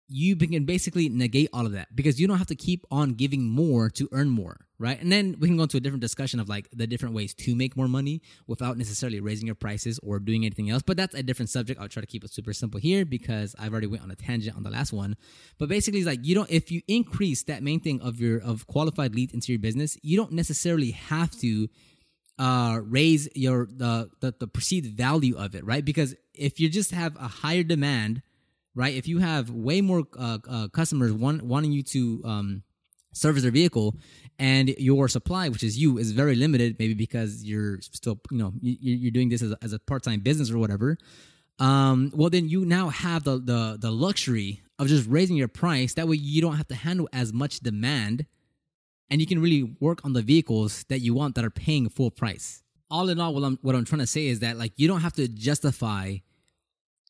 you 0.09 0.35
can 0.35 0.65
basically 0.65 1.07
negate 1.07 1.49
all 1.53 1.65
of 1.65 1.73
that 1.73 1.95
because 1.95 2.19
you 2.19 2.27
don't 2.27 2.39
have 2.39 2.47
to 2.47 2.55
keep 2.55 2.83
on 2.89 3.13
giving 3.13 3.43
more 3.43 3.89
to 3.91 4.09
earn 4.11 4.27
more, 4.27 4.57
right? 4.79 4.99
And 4.99 5.11
then 5.11 5.35
we 5.39 5.47
can 5.47 5.55
go 5.55 5.63
into 5.63 5.77
a 5.77 5.79
different 5.79 6.01
discussion 6.01 6.39
of 6.39 6.49
like 6.49 6.67
the 6.73 6.87
different 6.87 7.13
ways 7.13 7.35
to 7.35 7.55
make 7.55 7.77
more 7.77 7.87
money 7.87 8.23
without 8.47 8.75
necessarily 8.77 9.19
raising 9.19 9.45
your 9.45 9.55
prices 9.55 9.99
or 10.01 10.17
doing 10.17 10.45
anything 10.45 10.71
else. 10.71 10.81
But 10.81 10.97
that's 10.97 11.13
a 11.13 11.21
different 11.21 11.51
subject. 11.51 11.79
I'll 11.79 11.87
try 11.87 12.01
to 12.01 12.07
keep 12.07 12.23
it 12.23 12.31
super 12.31 12.53
simple 12.53 12.79
here 12.79 13.05
because 13.05 13.55
I've 13.59 13.71
already 13.71 13.87
went 13.87 14.01
on 14.01 14.09
a 14.09 14.15
tangent 14.15 14.57
on 14.57 14.63
the 14.63 14.71
last 14.71 14.91
one. 14.91 15.15
But 15.59 15.69
basically, 15.69 15.99
it's 15.99 16.07
like 16.07 16.25
you 16.25 16.33
don't 16.33 16.49
if 16.49 16.71
you 16.71 16.81
increase 16.87 17.43
that 17.43 17.61
main 17.61 17.79
thing 17.79 18.01
of 18.01 18.19
your 18.19 18.41
of 18.41 18.65
qualified 18.65 19.13
leads 19.13 19.33
into 19.33 19.51
your 19.51 19.59
business, 19.59 19.95
you 20.01 20.17
don't 20.17 20.31
necessarily 20.31 20.91
have 20.91 21.31
to 21.39 21.69
uh, 22.39 22.79
raise 22.83 23.29
your 23.35 23.67
the, 23.69 24.09
the 24.21 24.33
the 24.39 24.47
perceived 24.47 24.97
value 24.97 25.37
of 25.37 25.53
it, 25.53 25.63
right? 25.63 25.85
Because 25.85 26.15
if 26.33 26.59
you 26.59 26.67
just 26.67 26.91
have 26.91 27.15
a 27.17 27.27
higher 27.27 27.63
demand 27.63 28.23
right? 28.79 28.95
If 28.95 29.09
you 29.09 29.19
have 29.19 29.49
way 29.49 29.81
more 29.81 30.05
uh, 30.17 30.37
uh, 30.49 30.67
customers 30.69 31.11
want, 31.11 31.41
wanting 31.41 31.73
you 31.73 31.83
to 31.83 32.21
um, 32.23 32.63
service 33.11 33.43
their 33.43 33.51
vehicle, 33.51 33.93
and 34.39 34.69
your 34.77 35.09
supply, 35.09 35.49
which 35.49 35.63
is 35.63 35.77
you, 35.77 35.97
is 35.97 36.13
very 36.13 36.33
limited, 36.33 36.77
maybe 36.79 36.93
because 36.93 37.43
you're 37.43 37.81
still, 37.81 38.17
you 38.31 38.37
know, 38.37 38.53
you're 38.61 39.11
doing 39.11 39.27
this 39.27 39.41
as 39.41 39.51
a, 39.51 39.57
as 39.61 39.73
a 39.73 39.79
part 39.79 40.03
time 40.03 40.21
business 40.21 40.49
or 40.49 40.57
whatever. 40.57 40.97
Um, 41.59 42.13
well, 42.15 42.29
then 42.29 42.47
you 42.47 42.63
now 42.63 42.87
have 42.87 43.25
the, 43.25 43.37
the 43.37 43.77
the 43.77 43.91
luxury 43.91 44.61
of 44.79 44.87
just 44.87 45.05
raising 45.09 45.35
your 45.35 45.49
price. 45.49 45.95
That 45.95 46.07
way, 46.07 46.15
you 46.15 46.41
don't 46.41 46.55
have 46.55 46.69
to 46.69 46.75
handle 46.75 47.09
as 47.11 47.33
much 47.33 47.59
demand, 47.59 48.27
and 49.09 49.19
you 49.19 49.27
can 49.27 49.41
really 49.41 49.75
work 49.81 50.05
on 50.05 50.13
the 50.13 50.21
vehicles 50.21 50.85
that 50.87 50.99
you 50.99 51.13
want 51.13 51.35
that 51.35 51.43
are 51.43 51.49
paying 51.49 51.89
full 51.89 52.11
price. 52.11 52.63
All 52.89 53.09
in 53.09 53.19
all, 53.19 53.33
what 53.33 53.43
I'm 53.43 53.59
what 53.61 53.75
I'm 53.75 53.83
trying 53.83 53.99
to 53.99 54.07
say 54.07 54.27
is 54.27 54.39
that 54.39 54.57
like 54.57 54.71
you 54.77 54.87
don't 54.87 55.01
have 55.01 55.15
to 55.15 55.27
justify 55.27 56.19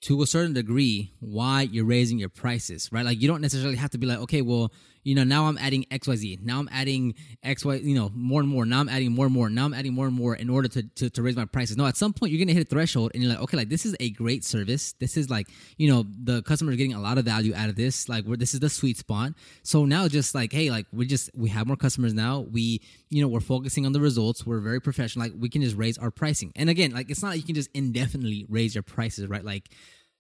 to 0.01 0.21
a 0.21 0.27
certain 0.27 0.53
degree 0.53 1.12
why 1.19 1.63
you're 1.63 1.85
raising 1.85 2.19
your 2.19 2.29
prices, 2.29 2.89
right? 2.91 3.05
Like 3.05 3.21
you 3.21 3.27
don't 3.27 3.41
necessarily 3.41 3.77
have 3.77 3.91
to 3.91 3.97
be 3.97 4.07
like, 4.07 4.19
okay, 4.19 4.41
well, 4.41 4.71
you 5.03 5.15
know, 5.15 5.23
now 5.23 5.45
I'm 5.45 5.57
adding 5.57 5.85
XYZ. 5.91 6.41
Now 6.41 6.59
I'm 6.59 6.69
adding 6.71 7.15
XY, 7.43 7.83
you 7.83 7.95
know, 7.95 8.12
more 8.13 8.41
and 8.41 8.49
more. 8.49 8.65
Now 8.65 8.79
I'm 8.79 8.89
adding 8.89 9.12
more 9.12 9.25
and 9.25 9.33
more. 9.33 9.49
Now 9.49 9.65
I'm 9.65 9.73
adding 9.73 9.93
more 9.93 10.07
and 10.07 10.15
more 10.15 10.35
in 10.35 10.49
order 10.49 10.67
to, 10.69 10.83
to, 10.83 11.09
to 11.09 11.21
raise 11.21 11.35
my 11.35 11.45
prices. 11.45 11.77
No, 11.77 11.85
at 11.85 11.97
some 11.97 12.13
point 12.13 12.31
you're 12.31 12.39
going 12.39 12.47
to 12.47 12.53
hit 12.53 12.67
a 12.67 12.69
threshold 12.69 13.12
and 13.13 13.23
you're 13.23 13.31
like, 13.31 13.41
okay, 13.41 13.57
like 13.57 13.69
this 13.69 13.85
is 13.85 13.95
a 13.99 14.09
great 14.12 14.43
service. 14.43 14.93
This 14.93 15.17
is 15.17 15.29
like, 15.29 15.47
you 15.77 15.89
know, 15.89 16.05
the 16.23 16.41
customer 16.43 16.71
is 16.71 16.77
getting 16.77 16.93
a 16.93 17.01
lot 17.01 17.17
of 17.17 17.25
value 17.25 17.53
out 17.55 17.69
of 17.69 17.75
this. 17.75 18.09
Like 18.09 18.25
where 18.25 18.38
this 18.38 18.53
is 18.53 18.59
the 18.59 18.69
sweet 18.69 18.97
spot. 18.97 19.33
So 19.63 19.85
now 19.85 20.07
just 20.07 20.35
like, 20.35 20.51
hey, 20.51 20.69
like 20.69 20.85
we 20.91 21.05
just, 21.05 21.29
we 21.35 21.49
have 21.49 21.67
more 21.67 21.77
customers 21.77 22.13
now. 22.13 22.41
We, 22.41 22.81
you 23.09 23.21
know, 23.21 23.27
we're 23.27 23.39
focusing 23.39 23.85
on 23.85 23.93
the 23.93 24.01
results. 24.01 24.45
We're 24.45 24.59
very 24.59 24.81
professional. 24.81 25.25
Like 25.25 25.33
we 25.38 25.49
can 25.49 25.62
just 25.62 25.75
raise 25.75 25.97
our 25.97 26.12
pricing. 26.12 26.51
And 26.55 26.69
again, 26.69 26.91
like 26.91 27.09
it's 27.09 27.23
not 27.23 27.29
like 27.29 27.38
you 27.38 27.45
can 27.45 27.55
just 27.55 27.69
indefinitely 27.73 28.45
raise 28.49 28.75
your 28.75 28.83
prices, 28.83 29.27
right? 29.27 29.43
Like, 29.43 29.69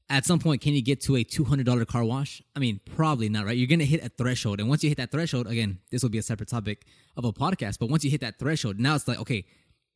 at 0.09 0.25
some 0.25 0.39
point 0.39 0.61
can 0.61 0.73
you 0.73 0.81
get 0.81 1.01
to 1.01 1.15
a 1.15 1.23
$200 1.23 1.87
car 1.87 2.03
wash? 2.03 2.41
I 2.55 2.59
mean 2.59 2.79
probably 2.95 3.29
not 3.29 3.45
right? 3.45 3.57
You're 3.57 3.67
gonna 3.67 3.85
hit 3.85 4.03
a 4.03 4.09
threshold. 4.09 4.59
And 4.59 4.69
once 4.69 4.83
you 4.83 4.89
hit 4.89 4.97
that 4.97 5.11
threshold 5.11 5.47
again 5.47 5.79
this 5.91 6.03
will 6.03 6.09
be 6.09 6.17
a 6.17 6.23
separate 6.23 6.49
topic 6.49 6.85
of 7.17 7.25
a 7.25 7.33
podcast 7.33 7.79
but 7.79 7.89
once 7.89 8.03
you 8.03 8.11
hit 8.11 8.21
that 8.21 8.39
threshold 8.39 8.79
now 8.79 8.95
it's 8.95 9.07
like 9.07 9.19
okay 9.19 9.45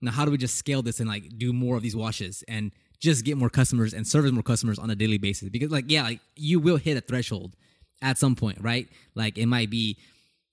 now 0.02 0.12
how 0.12 0.26
do 0.26 0.32
we 0.32 0.38
just 0.38 0.56
scale 0.56 0.82
this 0.82 1.00
and 1.00 1.10
like 1.10 1.38
do 1.38 1.54
more 1.54 1.78
of 1.78 1.82
these 1.82 1.96
washes 1.96 2.44
and 2.48 2.72
just 3.00 3.26
get 3.26 3.38
more 3.38 3.50
customers 3.50 3.94
and 3.94 4.08
service 4.08 4.32
more 4.32 4.44
customers 4.44 4.80
on 4.80 4.90
a 4.90 4.96
daily 4.96 5.18
basis? 5.18 5.50
Because 5.50 5.72
like 5.72 5.86
yeah 5.88 6.04
like 6.04 6.20
you 6.36 6.60
will 6.60 6.78
hit 6.78 6.98
a 6.98 7.02
threshold 7.02 7.56
at 8.02 8.18
some 8.18 8.36
point 8.36 8.60
right? 8.62 8.88
Like 9.16 9.38
it 9.38 9.48
might 9.48 9.70
be 9.70 9.98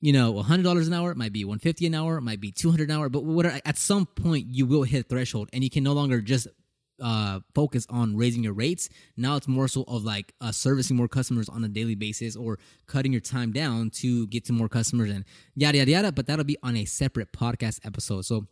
you 0.01 0.13
know 0.13 0.33
$100 0.35 0.87
an 0.87 0.95
hour 0.95 1.11
it 1.11 1.17
might 1.17 1.33
be 1.33 1.45
150 1.45 1.87
an 1.87 1.95
hour 1.95 2.17
it 2.17 2.23
might 2.23 2.41
be 2.41 2.51
200 2.51 2.89
an 2.89 2.97
hour 2.97 3.09
but 3.09 3.25
whatever 3.25 3.61
at 3.65 3.77
some 3.77 4.07
point 4.07 4.47
you 4.49 4.67
will 4.67 4.83
hit 4.83 5.05
a 5.05 5.09
threshold 5.09 5.51
and 5.53 5.63
you 5.63 5.71
can 5.71 5.85
no 5.85 5.93
longer 5.93 6.21
just 6.21 6.49
uh, 7.01 7.41
focus 7.55 7.87
on 7.91 8.17
raising 8.17 8.43
your 8.43 8.53
rates. 8.53 8.89
Now 9.17 9.37
it's 9.37 9.49
more 9.49 9.69
so 9.69 9.85
of 9.89 10.05
like 10.05 10.33
uh, 10.41 10.53
servicing 10.53 10.97
more 10.97 11.09
customers 11.09 11.49
on 11.49 11.65
a 11.65 11.69
daily 11.69 11.95
basis 11.95 12.37
or 12.37 12.59
cutting 12.87 13.13
your 13.13 13.21
time 13.21 13.53
down 13.53 13.91
to 13.91 14.27
get 14.29 14.45
to 14.47 14.53
more 14.53 14.69
customers 14.69 15.11
and 15.11 15.25
yada 15.55 15.79
yada 15.79 15.91
yada. 15.91 16.13
But 16.13 16.27
that'll 16.27 16.45
be 16.45 16.57
on 16.63 16.77
a 16.77 16.85
separate 16.85 17.33
podcast 17.33 17.81
episode. 17.85 18.25
So 18.25 18.47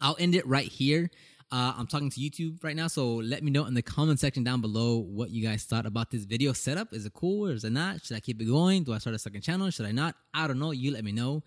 I'll 0.00 0.16
end 0.18 0.34
it 0.34 0.46
right 0.46 0.66
here. 0.66 1.10
Uh, 1.52 1.74
I'm 1.76 1.86
talking 1.86 2.08
to 2.08 2.18
YouTube 2.18 2.64
right 2.64 2.74
now, 2.74 2.86
so 2.86 3.16
let 3.16 3.42
me 3.42 3.50
know 3.50 3.66
in 3.66 3.74
the 3.74 3.82
comment 3.82 4.18
section 4.18 4.42
down 4.42 4.62
below 4.62 4.96
what 4.96 5.28
you 5.28 5.46
guys 5.46 5.64
thought 5.64 5.84
about 5.84 6.10
this 6.10 6.24
video 6.24 6.54
setup. 6.54 6.94
Is 6.94 7.04
it 7.04 7.12
cool 7.12 7.46
or 7.46 7.52
is 7.52 7.62
it 7.62 7.72
not? 7.72 8.02
Should 8.02 8.16
I 8.16 8.20
keep 8.20 8.40
it 8.40 8.46
going? 8.46 8.84
Do 8.84 8.94
I 8.94 8.98
start 8.98 9.14
a 9.14 9.18
second 9.18 9.42
channel? 9.42 9.68
Should 9.68 9.84
I 9.84 9.92
not? 9.92 10.14
I 10.32 10.46
don't 10.46 10.58
know. 10.58 10.70
You 10.70 10.92
let 10.92 11.04
me 11.04 11.12
know. 11.12 11.42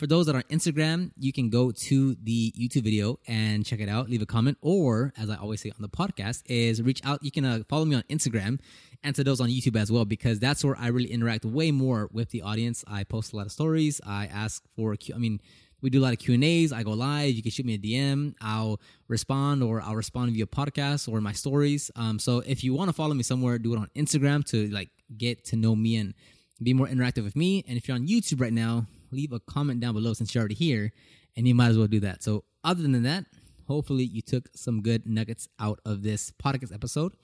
For 0.00 0.06
those 0.06 0.24
that 0.24 0.34
are 0.34 0.38
on 0.38 0.44
Instagram, 0.44 1.10
you 1.18 1.30
can 1.30 1.50
go 1.50 1.72
to 1.72 2.14
the 2.22 2.52
YouTube 2.52 2.84
video 2.84 3.18
and 3.28 3.66
check 3.66 3.80
it 3.80 3.88
out, 3.90 4.08
leave 4.08 4.22
a 4.22 4.26
comment, 4.26 4.56
or 4.62 5.12
as 5.18 5.28
I 5.28 5.36
always 5.36 5.60
say 5.60 5.68
on 5.68 5.82
the 5.82 5.90
podcast, 5.90 6.42
is 6.46 6.80
reach 6.80 7.02
out. 7.04 7.22
You 7.22 7.30
can 7.30 7.44
uh, 7.44 7.64
follow 7.68 7.84
me 7.84 7.96
on 7.96 8.02
Instagram 8.04 8.60
and 9.04 9.14
to 9.14 9.22
those 9.22 9.42
on 9.42 9.50
YouTube 9.50 9.76
as 9.76 9.92
well, 9.92 10.06
because 10.06 10.38
that's 10.38 10.64
where 10.64 10.74
I 10.78 10.86
really 10.86 11.12
interact 11.12 11.44
way 11.44 11.70
more 11.70 12.08
with 12.14 12.30
the 12.30 12.40
audience. 12.40 12.82
I 12.88 13.04
post 13.04 13.34
a 13.34 13.36
lot 13.36 13.44
of 13.44 13.52
stories. 13.52 14.00
I 14.06 14.24
ask 14.32 14.62
for, 14.74 14.96
I 15.14 15.18
mean, 15.18 15.38
we 15.82 15.90
do 15.90 16.00
a 16.00 16.04
lot 16.04 16.14
of 16.14 16.18
Q 16.18 16.32
and 16.32 16.44
A's. 16.44 16.72
I 16.72 16.82
go 16.82 16.92
live. 16.92 17.34
You 17.34 17.42
can 17.42 17.50
shoot 17.50 17.66
me 17.66 17.74
a 17.74 17.78
DM. 17.78 18.32
I'll 18.40 18.80
respond, 19.06 19.62
or 19.62 19.82
I'll 19.82 19.96
respond 19.96 20.32
via 20.32 20.46
podcast 20.46 21.12
or 21.12 21.20
my 21.20 21.32
stories. 21.32 21.90
Um, 21.94 22.18
so 22.18 22.38
if 22.46 22.64
you 22.64 22.72
want 22.72 22.88
to 22.88 22.94
follow 22.94 23.12
me 23.12 23.22
somewhere, 23.22 23.58
do 23.58 23.74
it 23.74 23.78
on 23.78 23.90
Instagram 23.94 24.46
to 24.46 24.66
like 24.70 24.88
get 25.18 25.44
to 25.48 25.56
know 25.56 25.76
me 25.76 25.96
and 25.96 26.14
be 26.62 26.72
more 26.72 26.86
interactive 26.86 27.22
with 27.22 27.36
me. 27.36 27.66
And 27.68 27.76
if 27.76 27.86
you're 27.86 27.96
on 27.96 28.06
YouTube 28.06 28.40
right 28.40 28.50
now, 28.50 28.86
leave 29.12 29.32
a 29.32 29.40
comment 29.40 29.80
down 29.80 29.94
below 29.94 30.12
since 30.12 30.34
you're 30.34 30.40
already 30.40 30.54
here, 30.54 30.92
and 31.36 31.46
you 31.46 31.54
might 31.54 31.68
as 31.68 31.78
well 31.78 31.86
do 31.86 32.00
that. 32.00 32.22
So 32.22 32.44
other 32.64 32.82
than 32.82 33.02
that, 33.02 33.26
hopefully 33.66 34.04
you 34.04 34.22
took 34.22 34.48
some 34.54 34.82
good 34.82 35.06
nuggets 35.06 35.48
out 35.58 35.80
of 35.84 36.02
this 36.02 36.32
podcast 36.42 36.74
episode, 36.74 37.14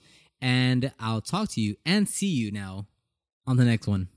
and 0.41 0.91
I'll 0.99 1.21
talk 1.21 1.49
to 1.51 1.61
you 1.61 1.75
and 1.85 2.07
see 2.07 2.27
you 2.27 2.51
now 2.51 2.87
on 3.45 3.57
the 3.57 3.65
next 3.65 3.87
one. 3.87 4.09